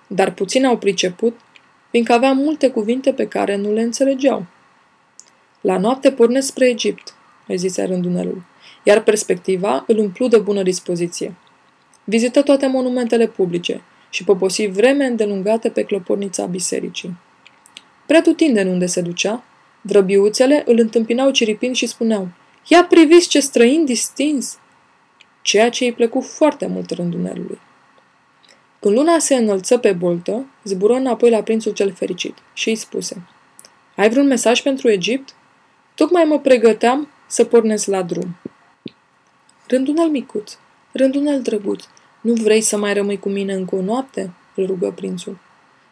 dar 0.06 0.30
puțini 0.30 0.66
au 0.66 0.78
priceput, 0.78 1.40
fiindcă 1.90 2.12
avea 2.12 2.32
multe 2.32 2.70
cuvinte 2.70 3.12
pe 3.12 3.26
care 3.26 3.56
nu 3.56 3.72
le 3.72 3.82
înțelegeau. 3.82 4.46
La 5.60 5.78
noapte 5.78 6.12
pornesc 6.12 6.46
spre 6.46 6.68
Egipt, 6.68 7.14
îi 7.46 7.56
zise 7.56 7.84
rândunelul, 7.84 8.42
iar 8.82 9.02
perspectiva 9.02 9.84
îl 9.86 9.98
umplu 9.98 10.28
de 10.28 10.38
bună 10.38 10.62
dispoziție. 10.62 11.34
Vizită 12.04 12.42
toate 12.42 12.66
monumentele 12.66 13.26
publice 13.26 13.82
și 14.10 14.24
poposi 14.24 14.66
vreme 14.66 15.04
îndelungată 15.04 15.68
pe 15.70 15.82
clopornița 15.82 16.46
bisericii. 16.46 17.16
Pretutindeni 18.06 18.70
unde 18.70 18.86
se 18.86 19.00
ducea, 19.00 19.44
vrăbiuțele 19.80 20.62
îl 20.66 20.78
întâmpinau 20.78 21.30
ciripind 21.30 21.74
și 21.74 21.86
spuneau 21.86 22.28
Ia 22.68 22.84
priviți 22.84 23.28
ce 23.28 23.40
străin 23.40 23.84
distins! 23.84 24.58
Ceea 25.42 25.70
ce 25.70 25.84
îi 25.84 25.92
plăcu 25.92 26.20
foarte 26.20 26.66
mult 26.66 26.90
rândunelului. 26.90 27.60
Când 28.80 28.94
luna 28.94 29.18
se 29.18 29.34
înălță 29.34 29.78
pe 29.78 29.92
boltă, 29.92 30.46
zbură 30.64 30.94
înapoi 30.94 31.30
la 31.30 31.42
prințul 31.42 31.72
cel 31.72 31.92
fericit 31.92 32.38
și 32.52 32.68
îi 32.68 32.74
spuse 32.74 33.22
Ai 33.96 34.08
vreun 34.08 34.26
mesaj 34.26 34.62
pentru 34.62 34.90
Egipt? 34.90 35.34
Tocmai 35.94 36.24
mă 36.24 36.38
pregăteam 36.38 37.08
să 37.26 37.44
pornesc 37.44 37.86
la 37.86 38.02
drum. 38.02 38.36
Rândunel 39.72 40.08
micuț, 40.08 40.56
rândunel 40.92 41.42
drăguț, 41.42 41.84
nu 42.20 42.32
vrei 42.32 42.60
să 42.60 42.76
mai 42.76 42.94
rămâi 42.94 43.18
cu 43.18 43.28
mine 43.28 43.54
încă 43.54 43.74
o 43.74 43.82
noapte? 43.82 44.32
îl 44.54 44.66
rugă 44.66 44.90
prințul. 44.90 45.38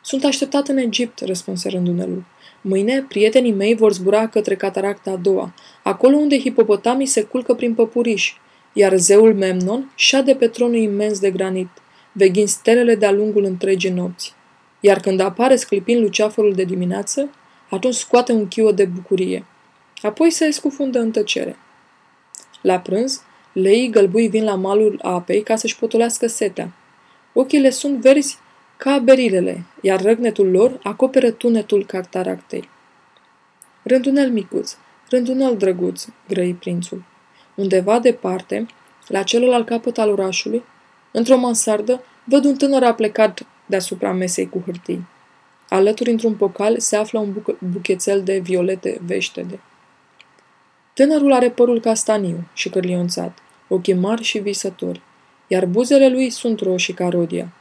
Sunt 0.00 0.24
așteptat 0.24 0.68
în 0.68 0.76
Egipt, 0.76 1.20
răspunse 1.20 1.68
rândunelul. 1.68 2.24
Mâine, 2.60 3.04
prietenii 3.08 3.52
mei 3.52 3.74
vor 3.74 3.92
zbura 3.92 4.28
către 4.28 4.56
cataracta 4.56 5.10
a 5.10 5.16
doua, 5.16 5.54
acolo 5.82 6.16
unde 6.16 6.38
hipopotamii 6.38 7.06
se 7.06 7.22
culcă 7.22 7.54
prin 7.54 7.74
păpuriș, 7.74 8.34
iar 8.72 8.96
zeul 8.96 9.34
Memnon 9.34 9.92
șade 9.94 10.34
pe 10.34 10.48
tronul 10.48 10.76
imens 10.76 11.20
de 11.20 11.30
granit, 11.30 11.70
veghind 12.12 12.48
stelele 12.48 12.94
de-a 12.94 13.12
lungul 13.12 13.44
întregii 13.44 13.90
nopți. 13.90 14.34
Iar 14.80 15.00
când 15.00 15.20
apare 15.20 15.56
sclipind 15.56 16.00
luceafărul 16.00 16.52
de 16.52 16.64
dimineață, 16.64 17.30
atunci 17.70 17.94
scoate 17.94 18.32
un 18.32 18.48
chiu 18.48 18.72
de 18.72 18.84
bucurie. 18.84 19.44
Apoi 20.02 20.30
se 20.30 20.50
scufundă 20.50 20.98
în 20.98 21.10
tăcere. 21.10 21.56
La 22.62 22.78
prânz, 22.78 23.22
leii 23.52 23.90
gălbui 23.90 24.28
vin 24.28 24.44
la 24.44 24.54
malul 24.54 24.98
apei 25.02 25.42
ca 25.42 25.56
să-și 25.56 25.78
potolească 25.78 26.26
setea. 26.26 26.72
Ochii 27.32 27.60
le 27.60 27.70
sunt 27.70 28.00
verzi 28.00 28.38
ca 28.76 28.98
berilele, 28.98 29.64
iar 29.80 30.02
răgnetul 30.02 30.50
lor 30.50 30.78
acoperă 30.82 31.30
tunetul 31.30 31.86
cataractei. 31.86 32.68
Rândunel 33.82 34.30
micuț, 34.30 34.76
rândunel 35.08 35.56
drăguț, 35.56 36.06
grăi 36.28 36.54
prințul. 36.54 37.02
Undeva 37.54 37.98
departe, 37.98 38.66
la 39.06 39.22
celălalt 39.22 39.66
capăt 39.66 39.98
al 39.98 40.10
orașului, 40.10 40.62
într-o 41.10 41.36
mansardă, 41.36 42.04
văd 42.24 42.44
un 42.44 42.56
tânăr 42.56 42.82
aplecat 42.82 43.46
deasupra 43.66 44.12
mesei 44.12 44.48
cu 44.48 44.62
hârtii. 44.64 45.06
Alături, 45.68 46.10
într-un 46.10 46.34
pocal, 46.34 46.78
se 46.78 46.96
află 46.96 47.18
un 47.18 47.32
buc- 47.32 47.58
buchețel 47.58 48.22
de 48.22 48.38
violete 48.38 49.00
veștede. 49.06 49.60
Tânărul 50.94 51.32
are 51.32 51.50
părul 51.50 51.80
castaniu 51.80 52.44
și 52.52 52.68
cărlionțat, 52.68 53.38
ochii 53.68 53.94
mari 53.94 54.22
și 54.22 54.38
visători, 54.38 55.00
iar 55.46 55.66
buzele 55.66 56.08
lui 56.08 56.30
sunt 56.30 56.60
roșii 56.60 56.94
ca 56.94 57.08
rodia. 57.08 57.52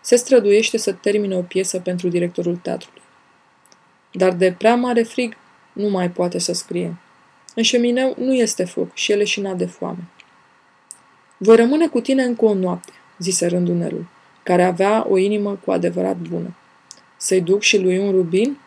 Se 0.00 0.16
străduiește 0.16 0.76
să 0.76 0.92
termine 0.92 1.36
o 1.36 1.42
piesă 1.42 1.78
pentru 1.78 2.08
directorul 2.08 2.56
teatrului. 2.56 3.02
Dar 4.12 4.32
de 4.32 4.54
prea 4.58 4.76
mare 4.76 5.02
frig 5.02 5.36
nu 5.72 5.88
mai 5.88 6.10
poate 6.10 6.38
să 6.38 6.52
scrie. 6.52 6.96
În 7.54 7.62
șemineu 7.62 8.14
nu 8.18 8.34
este 8.34 8.64
foc 8.64 8.94
și 8.94 9.12
el 9.12 9.18
leșina 9.18 9.54
de 9.54 9.66
foame. 9.66 10.08
Voi 11.36 11.56
rămâne 11.56 11.88
cu 11.88 12.00
tine 12.00 12.22
încă 12.22 12.44
o 12.44 12.54
noapte, 12.54 12.92
zise 13.18 13.46
rândunelul, 13.46 14.06
care 14.42 14.64
avea 14.64 15.06
o 15.08 15.16
inimă 15.16 15.58
cu 15.64 15.70
adevărat 15.70 16.16
bună. 16.16 16.54
Să-i 17.16 17.40
duc 17.40 17.60
și 17.60 17.78
lui 17.78 17.98
un 17.98 18.10
rubin? 18.10 18.58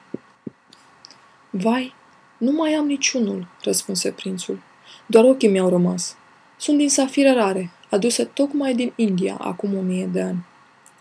Vai, 1.49 1.94
nu 2.37 2.51
mai 2.51 2.73
am 2.73 2.85
niciunul, 2.85 3.47
răspunse 3.61 4.11
prințul. 4.11 4.59
Doar 5.05 5.23
ochii 5.23 5.49
mi-au 5.49 5.69
rămas. 5.69 6.15
Sunt 6.57 6.77
din 6.77 6.89
safire 6.89 7.33
rare, 7.33 7.71
aduse 7.89 8.23
tocmai 8.23 8.73
din 8.73 8.93
India 8.95 9.37
acum 9.39 9.77
o 9.77 9.81
mie 9.81 10.05
de 10.05 10.21
ani. 10.21 10.45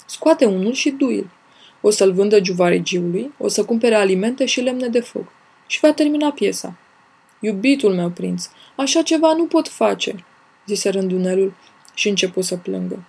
Scoate 0.06 0.44
unul 0.44 0.72
și 0.72 0.90
duil. 0.90 1.30
O 1.80 1.90
să-l 1.90 2.12
vândă 2.12 2.40
giuvaregiului, 2.40 3.32
o 3.38 3.48
să 3.48 3.64
cumpere 3.64 3.94
alimente 3.94 4.44
și 4.44 4.60
lemne 4.60 4.88
de 4.88 5.00
foc. 5.00 5.32
Și 5.66 5.80
va 5.80 5.92
termina 5.92 6.32
piesa. 6.32 6.76
Iubitul 7.40 7.94
meu 7.94 8.10
prinț, 8.10 8.48
așa 8.76 9.02
ceva 9.02 9.34
nu 9.34 9.46
pot 9.46 9.68
face, 9.68 10.24
zise 10.66 10.88
rândunelul 10.88 11.54
și 11.94 12.08
începu 12.08 12.40
să 12.40 12.56
plângă. 12.56 13.04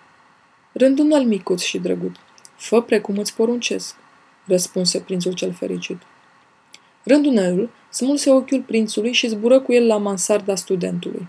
Rândunel 0.71 1.23
micuț 1.23 1.61
și 1.61 1.77
drăgut, 1.77 2.15
fă 2.55 2.81
precum 2.81 3.17
îți 3.17 3.35
poruncesc, 3.35 3.95
răspunse 4.45 4.99
prințul 4.99 5.33
cel 5.33 5.53
fericit. 5.53 5.97
Rândunelul 7.03 7.69
smulse 7.95 8.31
ochiul 8.31 8.61
prințului 8.61 9.11
și 9.11 9.27
zbură 9.27 9.59
cu 9.59 9.73
el 9.73 9.87
la 9.87 9.97
mansarda 9.97 10.55
studentului. 10.55 11.27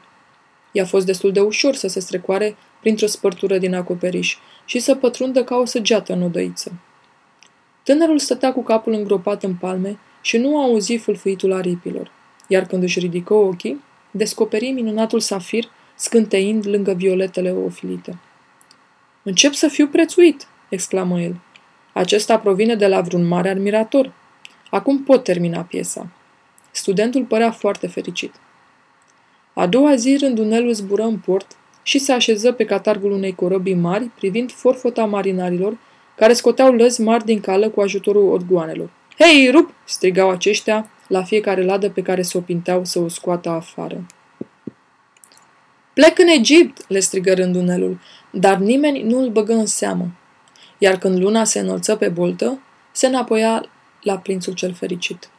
I-a 0.72 0.84
fost 0.84 1.06
destul 1.06 1.32
de 1.32 1.40
ușor 1.40 1.74
să 1.74 1.88
se 1.88 2.00
strecoare 2.00 2.56
printr-o 2.80 3.06
spărtură 3.06 3.58
din 3.58 3.74
acoperiș 3.74 4.36
și 4.64 4.78
să 4.78 4.94
pătrundă 4.94 5.44
ca 5.44 5.56
o 5.56 5.64
săgeată 5.64 6.12
în 6.12 6.22
odăiță. 6.22 6.72
Tânărul 7.82 8.18
stătea 8.18 8.52
cu 8.52 8.62
capul 8.62 8.92
îngropat 8.92 9.42
în 9.42 9.54
palme 9.54 9.98
și 10.20 10.36
nu 10.36 10.60
auzi 10.60 10.96
fulfuitul 10.96 11.52
aripilor, 11.52 12.10
iar 12.48 12.66
când 12.66 12.82
își 12.82 12.98
ridică 12.98 13.34
ochii, 13.34 13.82
descoperi 14.10 14.70
minunatul 14.70 15.20
safir 15.20 15.64
scânteind 15.94 16.66
lângă 16.66 16.92
violetele 16.92 17.50
ofilite. 17.50 18.18
Încep 19.22 19.52
să 19.52 19.68
fiu 19.68 19.86
prețuit!" 19.86 20.46
exclamă 20.68 21.20
el. 21.20 21.36
Acesta 21.92 22.38
provine 22.38 22.74
de 22.74 22.86
la 22.86 23.00
vreun 23.00 23.26
mare 23.26 23.48
admirator. 23.48 24.12
Acum 24.70 25.02
pot 25.02 25.24
termina 25.24 25.62
piesa. 25.62 26.10
Studentul 26.76 27.24
părea 27.24 27.50
foarte 27.50 27.86
fericit. 27.86 28.34
A 29.54 29.66
doua 29.66 29.94
zi 29.94 30.16
rândunelul 30.16 30.72
zbură 30.72 31.02
în 31.02 31.18
port 31.18 31.56
și 31.82 31.98
se 31.98 32.12
așeză 32.12 32.52
pe 32.52 32.64
catargul 32.64 33.12
unei 33.12 33.34
corăbii 33.34 33.74
mari, 33.74 34.04
privind 34.04 34.52
forfota 34.52 35.04
marinarilor, 35.04 35.78
care 36.16 36.32
scoteau 36.32 36.72
lăzi 36.72 37.00
mari 37.00 37.24
din 37.24 37.40
cală 37.40 37.68
cu 37.68 37.80
ajutorul 37.80 38.32
orgoanelor. 38.32 38.90
Hei, 39.18 39.50
rup!" 39.50 39.74
strigau 39.84 40.30
aceștia 40.30 40.90
la 41.08 41.22
fiecare 41.22 41.64
ladă 41.64 41.90
pe 41.90 42.02
care 42.02 42.22
se 42.22 42.38
opinteau 42.38 42.84
să 42.84 42.98
o 42.98 43.08
scoată 43.08 43.48
afară. 43.48 44.06
Plec 45.92 46.18
în 46.18 46.26
Egipt!" 46.26 46.84
le 46.88 47.00
strigă 47.00 47.34
rândunelul, 47.34 47.98
dar 48.30 48.56
nimeni 48.56 49.02
nu 49.02 49.18
îl 49.18 49.28
băgă 49.28 49.52
în 49.52 49.66
seamă. 49.66 50.08
Iar 50.78 50.96
când 50.96 51.18
luna 51.18 51.44
se 51.44 51.58
înălță 51.58 51.96
pe 51.96 52.08
boltă, 52.08 52.60
se 52.92 53.06
înapoia 53.06 53.64
la 54.02 54.18
prințul 54.18 54.52
cel 54.52 54.72
fericit. 54.72 55.30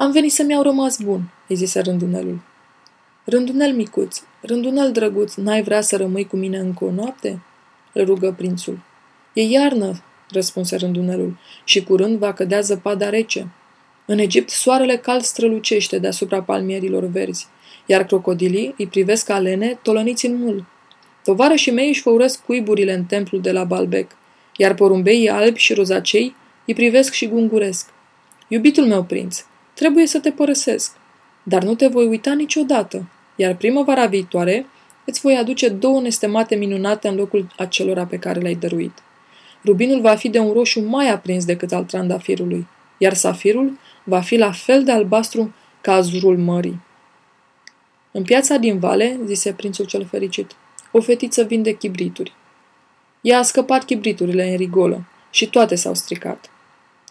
Am 0.00 0.10
venit 0.10 0.32
să-mi 0.32 0.50
iau 0.50 0.62
rămas 0.62 0.98
bun," 1.02 1.30
îi 1.48 1.56
zise 1.56 1.80
rândunelul. 1.80 2.40
Rândunel 3.24 3.72
micuț, 3.72 4.22
rândunel 4.40 4.92
drăguț, 4.92 5.34
n-ai 5.34 5.62
vrea 5.62 5.80
să 5.80 5.96
rămâi 5.96 6.26
cu 6.26 6.36
mine 6.36 6.58
încă 6.58 6.84
o 6.84 6.90
noapte?" 6.90 7.40
îl 7.92 8.04
rugă 8.04 8.34
prințul. 8.36 8.78
E 9.32 9.42
iarnă, 9.42 10.02
răspunse 10.30 10.76
rândunelul, 10.76 11.36
și 11.64 11.84
curând 11.84 12.18
va 12.18 12.32
cădea 12.32 12.60
zăpada 12.60 13.08
rece. 13.08 13.48
În 14.06 14.18
Egipt 14.18 14.50
soarele 14.50 14.96
cald 14.96 15.22
strălucește 15.22 15.98
deasupra 15.98 16.42
palmierilor 16.42 17.04
verzi, 17.04 17.46
iar 17.86 18.04
crocodilii 18.04 18.74
îi 18.78 18.86
privesc 18.86 19.28
alene 19.28 19.78
tolăniți 19.82 20.26
în 20.26 20.36
mul. 20.36 20.64
Tovarășii 21.24 21.72
mei 21.72 21.88
își 21.88 22.00
făuresc 22.00 22.44
cuiburile 22.44 22.92
în 22.92 23.04
templul 23.04 23.40
de 23.40 23.52
la 23.52 23.64
Balbec, 23.64 24.10
iar 24.56 24.74
porumbeii 24.74 25.28
albi 25.28 25.58
și 25.58 25.74
rozacei 25.74 26.34
îi 26.66 26.74
privesc 26.74 27.12
și 27.12 27.28
gunguresc. 27.28 27.90
Iubitul 28.48 28.86
meu 28.86 29.04
prinț, 29.04 29.44
trebuie 29.78 30.06
să 30.06 30.18
te 30.18 30.30
părăsesc, 30.30 30.96
dar 31.42 31.62
nu 31.62 31.74
te 31.74 31.86
voi 31.86 32.06
uita 32.06 32.32
niciodată, 32.32 33.08
iar 33.36 33.56
primăvara 33.56 34.06
viitoare 34.06 34.66
îți 35.04 35.20
voi 35.20 35.36
aduce 35.36 35.68
două 35.68 36.00
nestemate 36.00 36.54
minunate 36.54 37.08
în 37.08 37.16
locul 37.16 37.46
acelora 37.56 38.06
pe 38.06 38.18
care 38.18 38.40
le-ai 38.40 38.54
dăruit. 38.54 38.92
Rubinul 39.64 40.00
va 40.00 40.14
fi 40.14 40.28
de 40.28 40.38
un 40.38 40.52
roșu 40.52 40.80
mai 40.80 41.10
aprins 41.10 41.44
decât 41.44 41.72
al 41.72 41.84
trandafirului, 41.84 42.66
iar 42.98 43.14
safirul 43.14 43.78
va 44.04 44.20
fi 44.20 44.36
la 44.36 44.52
fel 44.52 44.84
de 44.84 44.90
albastru 44.90 45.54
ca 45.80 45.92
azurul 45.92 46.38
mării. 46.38 46.80
În 48.12 48.22
piața 48.22 48.56
din 48.56 48.78
vale, 48.78 49.18
zise 49.26 49.52
prințul 49.52 49.84
cel 49.84 50.04
fericit, 50.04 50.50
o 50.92 51.00
fetiță 51.00 51.42
vinde 51.42 51.72
chibrituri. 51.72 52.32
Ea 53.20 53.38
a 53.38 53.42
scăpat 53.42 53.84
chibriturile 53.84 54.50
în 54.50 54.56
rigolă 54.56 55.04
și 55.30 55.50
toate 55.50 55.74
s-au 55.74 55.94
stricat. 55.94 56.50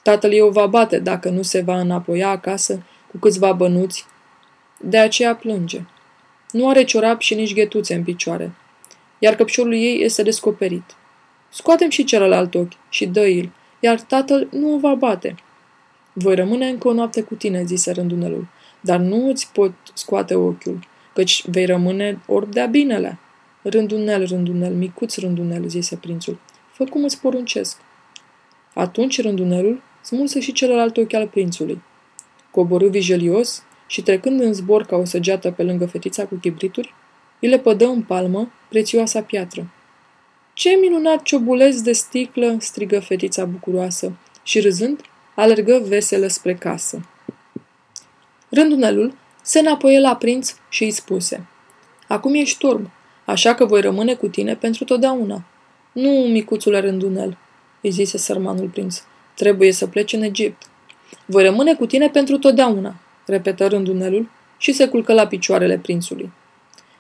Tatăl 0.08 0.32
ei 0.32 0.42
o 0.42 0.50
va 0.50 0.66
bate 0.66 1.00
dacă 1.00 1.30
nu 1.30 1.42
se 1.42 1.62
va 1.62 1.80
înapoia 1.80 2.30
acasă 2.30 2.84
cu 3.12 3.18
câțiva 3.18 3.52
bănuți, 3.52 4.06
de 4.82 4.98
aceea 4.98 5.36
plânge. 5.36 5.82
Nu 6.52 6.70
are 6.70 6.84
ciorap 6.84 7.22
și 7.22 7.36
nici 7.36 7.54
ghetuțe 7.54 7.94
în 7.94 8.04
picioare, 8.04 8.52
iar 9.20 9.36
căpșorul 9.36 9.74
ei 9.74 10.04
este 10.04 10.24
descoperit. 10.24 10.96
Scoatem 11.50 11.90
și 11.90 12.04
celălalt 12.04 12.56
ochi 12.56 12.72
și 12.90 13.06
dă-i 13.06 13.52
iar 13.80 14.00
tatăl 14.00 14.48
nu 14.52 14.74
o 14.74 14.80
va 14.80 14.96
bate. 14.96 15.36
Voi 16.14 16.36
rămâne 16.36 16.68
încă 16.68 16.88
o 16.88 16.94
noapte 16.94 17.22
cu 17.22 17.36
tine, 17.36 17.64
zise 17.64 17.92
rândunelul, 17.92 18.48
dar 18.82 19.00
nu 19.00 19.30
îți 19.30 19.52
pot 19.54 19.74
scoate 19.94 20.36
ochiul, 20.36 20.80
căci 21.14 21.48
vei 21.48 21.66
rămâne 21.66 22.20
orb 22.28 22.52
de-a 22.52 22.66
binele. 22.66 23.20
Rândunel, 23.62 24.26
rândunel, 24.28 24.74
micuț 24.74 25.18
rândunel, 25.18 25.68
zise 25.68 25.96
prințul, 25.96 26.40
fă 26.72 26.84
cum 26.84 27.04
îți 27.04 27.22
poruncesc. 27.22 27.78
Atunci 28.74 29.22
rândunelul 29.22 29.86
smulse 30.08 30.40
și 30.40 30.52
celălalt 30.52 30.98
ochi 30.98 31.14
al 31.14 31.28
prințului. 31.28 31.82
Coborâ 32.52 32.88
vijelios 32.88 33.64
și 33.88 34.02
trecând 34.02 34.42
în 34.42 34.54
zbor 34.54 34.84
ca 34.86 34.96
o 34.96 35.06
săgeată 35.06 35.52
pe 35.52 35.64
lângă 35.64 35.86
fetița 35.86 36.26
cu 36.26 36.36
chibrituri, 36.36 36.94
îi 37.42 37.50
le 37.50 37.60
pădă 37.60 37.86
în 37.86 38.02
palmă 38.02 38.52
prețioasa 38.70 39.22
piatră. 39.22 39.70
Ce 40.54 40.70
minunat 40.82 41.22
ciobulez 41.22 41.82
de 41.82 41.92
sticlă!" 41.92 42.56
strigă 42.60 43.00
fetița 43.00 43.46
bucuroasă 43.46 44.12
și 44.44 44.60
râzând, 44.60 45.02
alergă 45.36 45.82
veselă 45.88 46.28
spre 46.28 46.54
casă. 46.54 47.10
Rândunelul 48.50 49.14
se 49.42 49.60
înapoie 49.60 50.00
la 50.00 50.16
prinț 50.16 50.54
și 50.70 50.84
îi 50.84 50.92
spuse 50.92 51.48
Acum 52.08 52.34
ești 52.34 52.58
turb, 52.58 52.90
așa 53.26 53.54
că 53.54 53.66
voi 53.66 53.82
rămâne 53.82 54.14
cu 54.14 54.28
tine 54.28 54.56
pentru 54.56 54.84
totdeauna. 54.84 55.44
Nu, 55.92 56.10
micuțule 56.10 56.80
rândunel, 56.80 57.38
îi 57.82 57.92
zise 57.92 58.18
sărmanul 58.18 58.68
prinț, 58.68 59.02
trebuie 59.38 59.72
să 59.72 59.88
pleci 59.88 60.14
în 60.14 60.22
Egipt. 60.22 60.62
Voi 61.26 61.44
rămâne 61.44 61.76
cu 61.76 61.86
tine 61.86 62.10
pentru 62.10 62.38
totdeauna, 62.38 62.96
repetă 63.26 63.68
rândunelul 63.68 64.30
și 64.58 64.72
se 64.72 64.88
culcă 64.88 65.14
la 65.14 65.28
picioarele 65.28 65.78
prințului. 65.78 66.32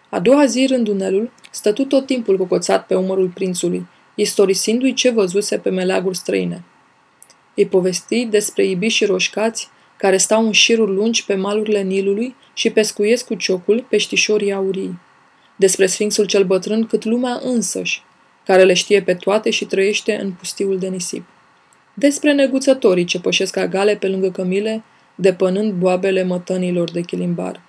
A 0.10 0.20
doua 0.20 0.46
zi 0.46 0.66
rândunelul 0.66 1.32
stătu 1.52 1.86
tot 1.86 2.06
timpul 2.06 2.38
cocoțat 2.38 2.86
pe 2.86 2.96
umărul 2.96 3.32
prințului, 3.34 3.86
istorisindu-i 4.16 4.94
ce 4.94 5.10
văzuse 5.10 5.58
pe 5.58 5.70
meleaguri 5.70 6.18
străine. 6.18 6.64
Îi 7.56 7.68
povesti 7.68 8.26
despre 8.26 8.66
ibișii 8.66 9.06
roșcați 9.06 9.70
care 9.98 10.18
stau 10.18 10.46
în 10.46 10.52
șiruri 10.52 10.94
lungi 10.94 11.26
pe 11.26 11.36
malurile 11.36 11.82
Nilului 11.82 12.36
și 12.54 12.70
pescuiesc 12.70 13.26
cu 13.26 13.34
ciocul 13.34 13.86
peștișorii 13.90 14.54
aurii. 14.54 15.00
Despre 15.56 15.86
Sfinxul 15.86 16.26
cel 16.26 16.44
bătrân 16.44 16.86
cât 16.86 17.04
lumea 17.04 17.40
însăși, 17.44 18.04
care 18.46 18.64
le 18.64 18.74
știe 18.74 19.02
pe 19.02 19.14
toate 19.14 19.50
și 19.50 19.66
trăiește 19.66 20.20
în 20.22 20.32
pustiul 20.32 20.78
de 20.78 20.88
nisip. 20.88 21.24
Despre 22.00 22.34
neguțătorii 22.34 23.06
ce 23.06 23.20
pășesc 23.20 23.56
agale 23.56 23.96
pe 23.96 24.08
lângă 24.08 24.30
cămile, 24.30 24.84
depănând 25.16 25.74
boabele 25.74 26.24
mătănilor 26.24 26.92
de 26.92 27.02
chilimbar. 27.02 27.62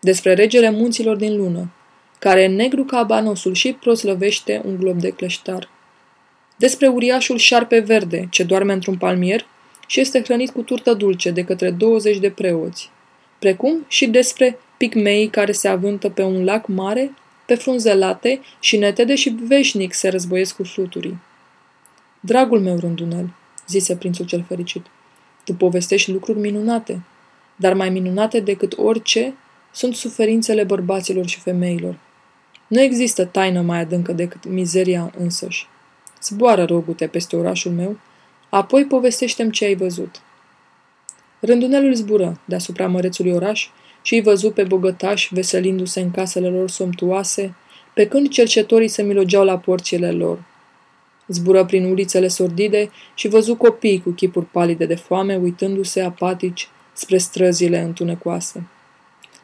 Despre 0.00 0.34
regele 0.34 0.70
munților 0.70 1.16
din 1.16 1.36
lună, 1.36 1.72
care 2.18 2.42
e 2.42 2.46
negru 2.46 2.84
ca 2.84 3.02
banosul 3.02 3.54
și 3.54 3.72
proslăvește 3.72 4.62
un 4.64 4.76
glob 4.76 5.00
de 5.00 5.10
cleștar. 5.10 5.68
Despre 6.56 6.86
uriașul 6.86 7.36
șarpe 7.36 7.78
verde, 7.78 8.26
ce 8.30 8.42
doarme 8.42 8.72
într-un 8.72 8.96
palmier 8.96 9.46
și 9.86 10.00
este 10.00 10.22
hrănit 10.22 10.50
cu 10.50 10.62
turtă 10.62 10.94
dulce 10.94 11.30
de 11.30 11.42
către 11.44 11.70
20 11.70 12.18
de 12.18 12.30
preoți, 12.30 12.90
precum 13.38 13.84
și 13.88 14.06
despre 14.06 14.58
pigmeii 14.76 15.28
care 15.28 15.52
se 15.52 15.68
avântă 15.68 16.08
pe 16.08 16.22
un 16.22 16.44
lac 16.44 16.66
mare, 16.66 17.14
pe 17.46 17.54
frunze 17.54 17.94
late 17.94 18.40
și 18.60 18.76
netede 18.76 19.14
și 19.14 19.36
veșnic 19.46 19.92
se 19.92 20.08
războiesc 20.08 20.56
cu 20.56 20.62
fluturii. 20.62 21.18
Dragul 22.20 22.60
meu 22.60 22.78
rândunel, 22.78 23.28
zise 23.68 23.96
prințul 23.96 24.26
cel 24.26 24.44
fericit, 24.48 24.86
tu 25.44 25.54
povestești 25.54 26.12
lucruri 26.12 26.38
minunate, 26.38 27.02
dar 27.56 27.74
mai 27.74 27.90
minunate 27.90 28.40
decât 28.40 28.78
orice 28.78 29.34
sunt 29.72 29.94
suferințele 29.94 30.64
bărbaților 30.64 31.26
și 31.26 31.40
femeilor. 31.40 31.98
Nu 32.66 32.80
există 32.80 33.24
taină 33.24 33.60
mai 33.60 33.78
adâncă 33.78 34.12
decât 34.12 34.48
mizeria 34.48 35.12
însăși. 35.18 35.66
Zboară, 36.22 36.64
rogute, 36.64 37.06
peste 37.06 37.36
orașul 37.36 37.72
meu, 37.72 37.96
apoi 38.48 38.84
povestește-mi 38.84 39.50
ce 39.50 39.64
ai 39.64 39.74
văzut. 39.74 40.20
Rândunelul 41.40 41.94
zbură 41.94 42.40
deasupra 42.44 42.86
mărețului 42.86 43.32
oraș 43.32 43.68
și 44.02 44.14
îi 44.14 44.22
văzu 44.22 44.50
pe 44.50 44.62
bogătași 44.62 45.34
veselindu-se 45.34 46.00
în 46.00 46.10
casele 46.10 46.48
lor 46.48 46.70
somptuoase, 46.70 47.54
pe 47.94 48.06
când 48.06 48.28
cercetorii 48.28 48.88
se 48.88 49.02
milogeau 49.02 49.44
la 49.44 49.58
porțile 49.58 50.10
lor. 50.10 50.44
Zbură 51.32 51.64
prin 51.64 51.84
ulițele 51.84 52.28
sordide 52.28 52.90
și 53.14 53.28
văzu 53.28 53.54
copii 53.54 54.02
cu 54.02 54.10
chipuri 54.10 54.46
palide 54.46 54.86
de 54.86 54.94
foame, 54.94 55.36
uitându-se 55.36 56.00
apatici 56.00 56.68
spre 56.92 57.18
străzile 57.18 57.80
întunecoase. 57.80 58.66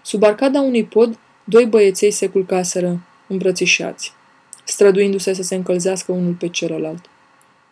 Sub 0.02 0.22
arcada 0.22 0.60
unui 0.60 0.84
pod, 0.84 1.18
doi 1.44 1.66
băieței 1.66 2.10
se 2.10 2.28
culcaseră, 2.28 3.00
îmbrățișați, 3.26 4.12
străduindu-se 4.64 5.32
să 5.32 5.42
se 5.42 5.54
încălzească 5.54 6.12
unul 6.12 6.32
pe 6.32 6.48
celălalt. 6.48 7.04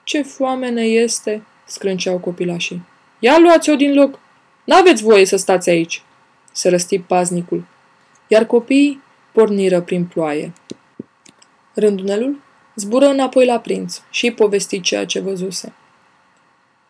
Ce 0.04 0.22
foame 0.22 0.70
ne 0.70 0.82
este!" 0.82 1.42
scrânceau 1.66 2.18
copilașii. 2.18 2.82
Ia 3.18 3.38
luați-o 3.38 3.74
din 3.74 3.94
loc! 3.94 4.18
N-aveți 4.64 5.02
voie 5.02 5.24
să 5.24 5.36
stați 5.36 5.70
aici!" 5.70 6.02
se 6.52 6.68
răsti 6.68 6.98
paznicul, 6.98 7.64
iar 8.28 8.44
copiii 8.44 9.02
porniră 9.32 9.80
prin 9.80 10.04
ploaie. 10.04 10.52
Rândunelul 11.74 12.44
zbură 12.76 13.06
înapoi 13.06 13.46
la 13.46 13.58
prinț 13.58 14.00
și 14.10 14.24
îi 14.24 14.32
povesti 14.32 14.80
ceea 14.80 15.06
ce 15.06 15.20
văzuse. 15.20 15.72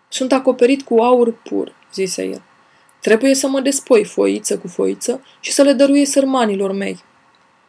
Sunt 0.08 0.32
acoperit 0.32 0.82
cu 0.82 0.98
aur 0.98 1.32
pur, 1.32 1.74
zise 1.94 2.24
el. 2.24 2.42
Trebuie 3.00 3.34
să 3.34 3.48
mă 3.48 3.60
despoi 3.60 4.04
foiță 4.04 4.58
cu 4.58 4.68
foiță 4.68 5.24
și 5.40 5.52
să 5.52 5.62
le 5.62 5.72
dăruie 5.72 6.04
sărmanilor 6.06 6.72
mei. 6.72 7.04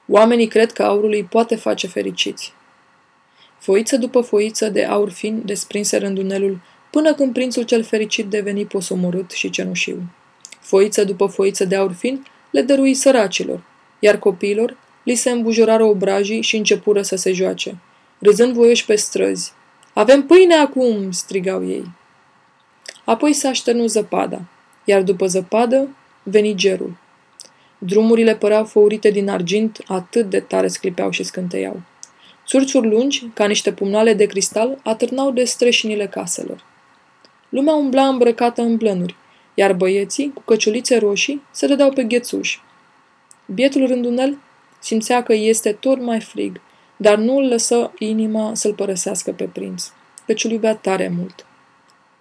Oamenii 0.08 0.47
cred 0.47 0.71
că 0.71 0.84
aurul 0.84 1.12
îi 1.12 1.23
poate 1.23 1.56
face 1.56 1.88
fericiți. 1.88 2.53
Foiță 3.60 3.97
după 3.97 4.21
foiță 4.21 4.69
de 4.69 4.86
aur 4.86 5.10
fin 5.10 5.41
desprinse 5.45 5.97
rândunelul 5.97 6.60
până 6.91 7.13
când 7.13 7.34
prințul 7.34 7.63
cel 7.63 7.84
fericit 7.84 8.25
deveni 8.25 8.65
posomorât 8.65 9.32
și 9.32 9.49
cenușiu. 9.49 10.01
Foiță 10.60 11.03
după 11.03 11.25
foiță 11.25 11.65
de 11.65 11.75
aur 11.75 11.93
fin 11.93 12.25
le 12.49 12.62
dărui 12.62 12.93
săracilor, 12.93 13.63
iar 13.99 14.19
copiilor 14.19 14.77
li 15.03 15.15
se 15.15 15.30
îmbujurară 15.30 15.84
obrajii 15.84 16.41
și 16.41 16.56
începură 16.56 17.01
să 17.01 17.15
se 17.15 17.32
joace, 17.32 17.77
râzând 18.19 18.53
voioși 18.53 18.86
pe 18.86 18.95
străzi. 18.95 19.51
Avem 19.93 20.25
pâine 20.25 20.56
acum!" 20.56 21.12
strigau 21.12 21.67
ei. 21.67 21.91
Apoi 23.06 23.34
se 23.34 23.47
așternu 23.47 23.86
zăpada, 23.86 24.41
iar 24.84 25.01
după 25.01 25.25
zăpadă 25.25 25.88
veni 26.23 26.56
gerul. 26.56 26.97
Drumurile 27.77 28.36
păreau 28.36 28.65
făurite 28.65 29.10
din 29.10 29.30
argint, 29.30 29.84
atât 29.88 30.30
de 30.30 30.39
tare 30.39 30.67
sclipeau 30.67 31.10
și 31.10 31.23
scânteiau. 31.23 31.82
Țurțuri 32.45 32.88
lungi, 32.88 33.25
ca 33.34 33.45
niște 33.45 33.73
pumnale 33.73 34.13
de 34.13 34.25
cristal, 34.25 34.80
atârnau 34.84 35.32
de 35.32 35.43
streșinile 35.43 36.08
caselor. 36.08 36.63
Lumea 37.49 37.73
umbla 37.73 38.08
îmbrăcată 38.08 38.62
în 38.62 38.77
blănuri, 38.77 39.15
iar 39.53 39.73
băieții, 39.73 40.32
cu 40.34 40.41
căciulițe 40.41 40.97
roșii, 40.97 41.41
se 41.51 41.67
dădeau 41.67 41.91
pe 41.91 42.03
ghețuși. 42.03 42.62
Bietul 43.45 43.88
rândunel 43.88 44.38
simțea 44.80 45.23
că 45.23 45.34
este 45.34 45.71
tot 45.71 46.01
mai 46.01 46.19
frig, 46.19 46.62
dar 46.97 47.17
nu 47.17 47.38
îl 47.38 47.47
lăsă 47.47 47.91
inima 47.97 48.53
să-l 48.53 48.73
părăsească 48.73 49.31
pe 49.31 49.43
prinț, 49.43 49.91
căci 50.25 50.43
îl 50.43 50.51
iubea 50.51 50.75
tare 50.75 51.13
mult. 51.17 51.45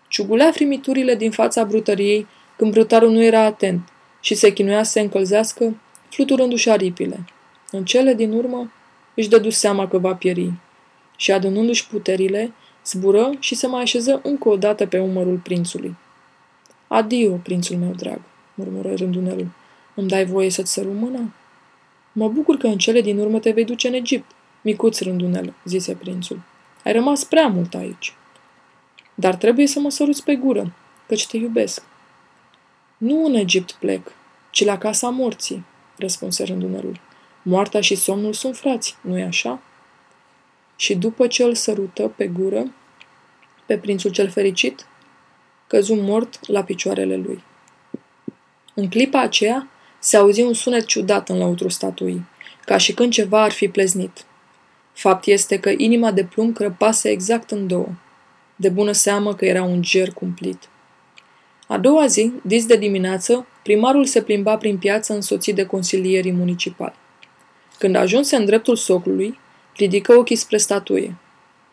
Ciugulea 0.08 0.50
frimiturile 0.50 1.14
din 1.14 1.30
fața 1.30 1.64
brutăriei 1.64 2.26
când 2.56 2.70
brutarul 2.72 3.10
nu 3.10 3.22
era 3.22 3.40
atent 3.40 3.88
și 4.20 4.34
se 4.34 4.52
chinuia 4.52 4.82
să 4.82 4.90
se 4.90 5.00
încălzească, 5.00 5.76
fluturându-și 6.08 6.70
aripile. 6.70 7.24
În 7.70 7.84
cele 7.84 8.14
din 8.14 8.32
urmă 8.32 8.72
își 9.14 9.28
dădu 9.28 9.50
seama 9.50 9.88
că 9.88 9.98
va 9.98 10.14
pieri 10.14 10.52
și, 11.16 11.32
adunându-și 11.32 11.88
puterile, 11.88 12.52
zbură 12.86 13.30
și 13.38 13.54
se 13.54 13.66
mai 13.66 13.82
așeză 13.82 14.20
încă 14.22 14.48
o 14.48 14.56
dată 14.56 14.86
pe 14.86 14.98
umărul 14.98 15.40
prințului. 15.42 15.96
Adio, 16.88 17.34
prințul 17.42 17.76
meu 17.76 17.90
drag, 17.96 18.20
murmură 18.54 18.94
rândunelul. 18.94 19.48
Îmi 19.94 20.08
dai 20.08 20.24
voie 20.24 20.50
să-ți 20.50 20.72
săru 20.72 20.92
mâna? 20.92 21.32
Mă 22.12 22.28
bucur 22.28 22.56
că 22.56 22.66
în 22.66 22.78
cele 22.78 23.00
din 23.00 23.18
urmă 23.18 23.38
te 23.38 23.50
vei 23.50 23.64
duce 23.64 23.88
în 23.88 23.94
Egipt, 23.94 24.30
micuț 24.66 25.00
rândunel, 25.00 25.54
zise 25.64 25.94
prințul. 25.94 26.40
Ai 26.84 26.92
rămas 26.92 27.24
prea 27.24 27.46
mult 27.46 27.74
aici. 27.74 28.14
Dar 29.14 29.34
trebuie 29.34 29.66
să 29.66 29.80
mă 29.80 29.90
săruți 29.90 30.24
pe 30.24 30.34
gură, 30.34 30.72
căci 31.08 31.26
te 31.26 31.36
iubesc. 31.36 31.82
Nu 32.96 33.24
în 33.24 33.34
Egipt 33.34 33.72
plec, 33.72 34.12
ci 34.50 34.64
la 34.64 34.78
casa 34.78 35.08
morții, 35.08 35.64
răspunse 35.98 36.44
rândunelul. 36.44 37.00
Moartea 37.42 37.80
și 37.80 37.94
somnul 37.94 38.32
sunt 38.32 38.56
frați, 38.56 38.96
nu-i 39.00 39.22
așa? 39.22 39.60
Și 40.76 40.94
după 40.94 41.26
ce 41.26 41.42
îl 41.42 41.54
sărută 41.54 42.12
pe 42.16 42.26
gură, 42.26 42.72
pe 43.66 43.78
prințul 43.78 44.10
cel 44.10 44.28
fericit, 44.28 44.86
căzu 45.66 45.94
mort 45.94 46.48
la 46.48 46.62
picioarele 46.62 47.16
lui. 47.16 47.42
În 48.74 48.88
clipa 48.88 49.20
aceea 49.20 49.68
se 49.98 50.16
auzi 50.16 50.42
un 50.42 50.54
sunet 50.54 50.86
ciudat 50.86 51.28
în 51.28 51.38
lăutru 51.38 51.68
statuii, 51.68 52.24
ca 52.64 52.76
și 52.76 52.92
când 52.94 53.12
ceva 53.12 53.42
ar 53.42 53.52
fi 53.52 53.68
pleznit. 53.68 54.24
Fapt 54.96 55.26
este 55.26 55.58
că 55.58 55.72
inima 55.76 56.10
de 56.10 56.24
plumb 56.24 56.54
crăpase 56.54 57.08
exact 57.08 57.50
în 57.50 57.66
două. 57.66 57.88
De 58.56 58.68
bună 58.68 58.92
seamă 58.92 59.34
că 59.34 59.44
era 59.44 59.62
un 59.62 59.82
ger 59.82 60.10
cumplit. 60.10 60.68
A 61.66 61.78
doua 61.78 62.06
zi, 62.06 62.32
dis 62.42 62.66
de 62.66 62.76
dimineață, 62.76 63.46
primarul 63.62 64.04
se 64.04 64.22
plimba 64.22 64.56
prin 64.56 64.78
piață 64.78 65.12
însoțit 65.12 65.54
de 65.54 65.64
consilierii 65.64 66.32
municipali. 66.32 66.94
Când 67.78 67.96
ajunse 67.96 68.36
în 68.36 68.44
dreptul 68.44 68.76
soclului, 68.76 69.38
ridică 69.76 70.12
ochii 70.12 70.36
spre 70.36 70.56
statuie. 70.56 71.16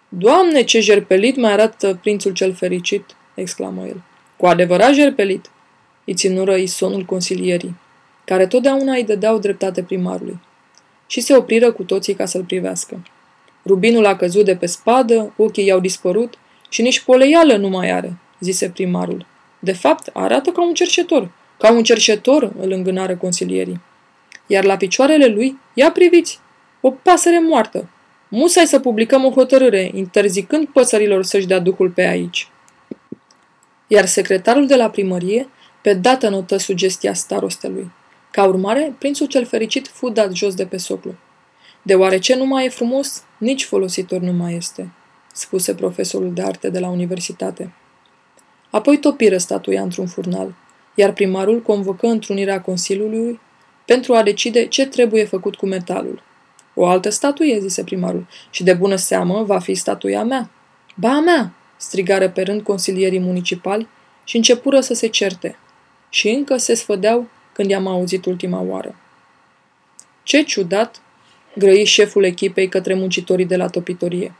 Doamne, 0.09 0.63
ce 0.63 0.79
jerpelit 0.79 1.35
mai 1.35 1.51
arată 1.51 1.99
prințul 2.01 2.31
cel 2.31 2.53
fericit!" 2.53 3.05
exclamă 3.33 3.85
el. 3.85 4.01
Cu 4.37 4.45
adevărat 4.45 4.93
jerpelit!" 4.93 5.51
îi 6.05 6.13
ținură 6.13 6.55
isonul 6.55 7.03
consilierii, 7.03 7.75
care 8.25 8.47
totdeauna 8.47 8.93
îi 8.93 9.03
dădeau 9.03 9.37
dreptate 9.37 9.83
primarului. 9.83 10.39
Și 11.07 11.21
se 11.21 11.35
opriră 11.35 11.71
cu 11.71 11.83
toții 11.83 12.13
ca 12.13 12.25
să-l 12.25 12.43
privească. 12.43 13.03
Rubinul 13.65 14.05
a 14.05 14.15
căzut 14.15 14.45
de 14.45 14.55
pe 14.55 14.65
spadă, 14.65 15.33
ochii 15.37 15.65
i-au 15.65 15.79
dispărut 15.79 16.33
și 16.69 16.81
nici 16.81 16.99
poleială 16.99 17.55
nu 17.55 17.69
mai 17.69 17.91
are, 17.91 18.17
zise 18.39 18.69
primarul. 18.69 19.25
De 19.59 19.73
fapt, 19.73 20.09
arată 20.13 20.49
ca 20.49 20.65
un 20.65 20.73
cercetor. 20.73 21.31
Ca 21.57 21.71
un 21.71 21.83
cercetor, 21.83 22.51
îl 22.59 22.71
îngânară 22.71 23.15
consilierii. 23.15 23.81
Iar 24.47 24.63
la 24.63 24.77
picioarele 24.77 25.25
lui, 25.25 25.59
ia 25.73 25.91
priviți, 25.91 26.39
o 26.81 26.91
pasăre 26.91 27.39
moartă. 27.39 27.89
Musai 28.27 28.67
să 28.67 28.79
publicăm 28.79 29.25
o 29.25 29.31
hotărâre, 29.31 29.91
interzicând 29.93 30.67
păsărilor 30.67 31.23
să-și 31.23 31.47
dea 31.47 31.59
duhul 31.59 31.89
pe 31.89 32.01
aici. 32.01 32.47
Iar 33.87 34.05
secretarul 34.05 34.67
de 34.67 34.75
la 34.75 34.89
primărie, 34.89 35.49
pe 35.81 35.93
dată 35.93 36.29
notă 36.29 36.57
sugestia 36.57 37.13
starostelui. 37.13 37.91
Ca 38.33 38.43
urmare, 38.43 38.95
prințul 38.97 39.27
cel 39.27 39.45
fericit 39.45 39.87
fu 39.87 40.09
dat 40.09 40.35
jos 40.35 40.55
de 40.55 40.65
pe 40.65 40.77
soclu. 40.77 41.15
Deoarece 41.81 42.35
nu 42.35 42.45
mai 42.45 42.65
e 42.65 42.69
frumos, 42.69 43.23
nici 43.37 43.65
folositor 43.65 44.19
nu 44.19 44.31
mai 44.31 44.55
este, 44.55 44.91
spuse 45.33 45.75
profesorul 45.75 46.33
de 46.33 46.41
arte 46.41 46.69
de 46.69 46.79
la 46.79 46.89
universitate. 46.89 47.73
Apoi 48.69 48.97
topiră 48.97 49.37
statuia 49.37 49.81
într-un 49.81 50.07
furnal, 50.07 50.55
iar 50.95 51.13
primarul 51.13 51.61
convocă 51.61 52.07
întrunirea 52.07 52.61
Consiliului 52.61 53.39
pentru 53.85 54.13
a 54.13 54.23
decide 54.23 54.65
ce 54.65 54.85
trebuie 54.85 55.25
făcut 55.25 55.55
cu 55.55 55.65
metalul. 55.65 56.23
O 56.73 56.85
altă 56.85 57.09
statuie, 57.09 57.59
zise 57.59 57.83
primarul, 57.83 58.27
și 58.49 58.63
de 58.63 58.73
bună 58.73 58.95
seamă 58.95 59.43
va 59.43 59.59
fi 59.59 59.73
statuia 59.73 60.23
mea. 60.23 60.49
Ba 60.95 61.09
a 61.09 61.19
mea, 61.19 61.53
strigară 61.77 62.29
pe 62.29 62.41
rând 62.41 62.61
consilierii 62.61 63.19
municipali 63.19 63.87
și 64.23 64.35
începură 64.35 64.79
să 64.79 64.93
se 64.93 65.07
certe. 65.07 65.57
Și 66.09 66.29
încă 66.29 66.57
se 66.57 66.73
sfădeau 66.73 67.27
când 67.53 67.69
i-am 67.69 67.87
auzit 67.87 68.25
ultima 68.25 68.61
oară. 68.61 68.95
Ce 70.23 70.41
ciudat, 70.41 71.01
grăi 71.55 71.85
șeful 71.85 72.23
echipei 72.23 72.69
către 72.69 72.93
muncitorii 72.93 73.45
de 73.45 73.55
la 73.55 73.67
topitorie. 73.67 74.33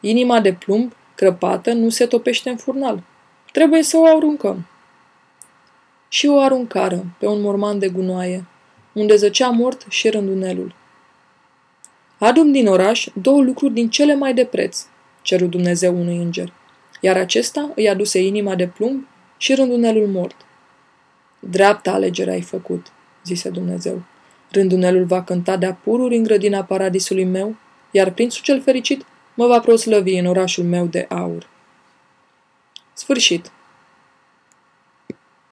Inima 0.00 0.40
de 0.40 0.52
plumb, 0.52 0.92
crăpată, 1.14 1.72
nu 1.72 1.88
se 1.88 2.06
topește 2.06 2.50
în 2.50 2.56
furnal. 2.56 3.02
Trebuie 3.52 3.82
să 3.82 3.96
o 3.96 4.06
aruncăm. 4.06 4.66
Și 6.08 6.26
o 6.26 6.38
aruncară 6.38 7.04
pe 7.18 7.26
un 7.26 7.40
morman 7.40 7.78
de 7.78 7.88
gunoaie, 7.88 8.44
unde 8.92 9.16
zăcea 9.16 9.48
mort 9.48 9.86
și 9.88 10.08
rândunelul. 10.08 10.74
Adum 12.18 12.52
din 12.52 12.66
oraș 12.66 13.08
două 13.22 13.42
lucruri 13.42 13.72
din 13.72 13.90
cele 13.90 14.14
mai 14.14 14.34
de 14.34 14.44
preț, 14.44 14.86
ceru 15.22 15.46
Dumnezeu 15.46 16.00
unui 16.00 16.16
înger, 16.16 16.52
iar 17.00 17.16
acesta 17.16 17.70
îi 17.74 17.88
aduse 17.88 18.22
inima 18.22 18.54
de 18.54 18.66
plumb 18.66 19.06
și 19.36 19.54
rândunelul 19.54 20.06
mort. 20.06 20.45
Dreapta 21.50 21.92
alegere 21.92 22.30
ai 22.30 22.40
făcut, 22.40 22.86
zise 23.24 23.48
Dumnezeu. 23.48 24.02
Rândunelul 24.50 25.04
va 25.04 25.22
cânta 25.22 25.56
de-a 25.56 25.74
pururi 25.74 26.16
în 26.16 26.22
grădina 26.22 26.64
paradisului 26.64 27.24
meu, 27.24 27.56
iar 27.90 28.10
prințul 28.10 28.42
cel 28.42 28.62
fericit 28.62 29.04
mă 29.34 29.46
va 29.46 29.60
proslăvi 29.60 30.18
în 30.18 30.26
orașul 30.26 30.64
meu 30.64 30.86
de 30.86 31.06
aur. 31.08 31.48
Sfârșit. 32.92 33.50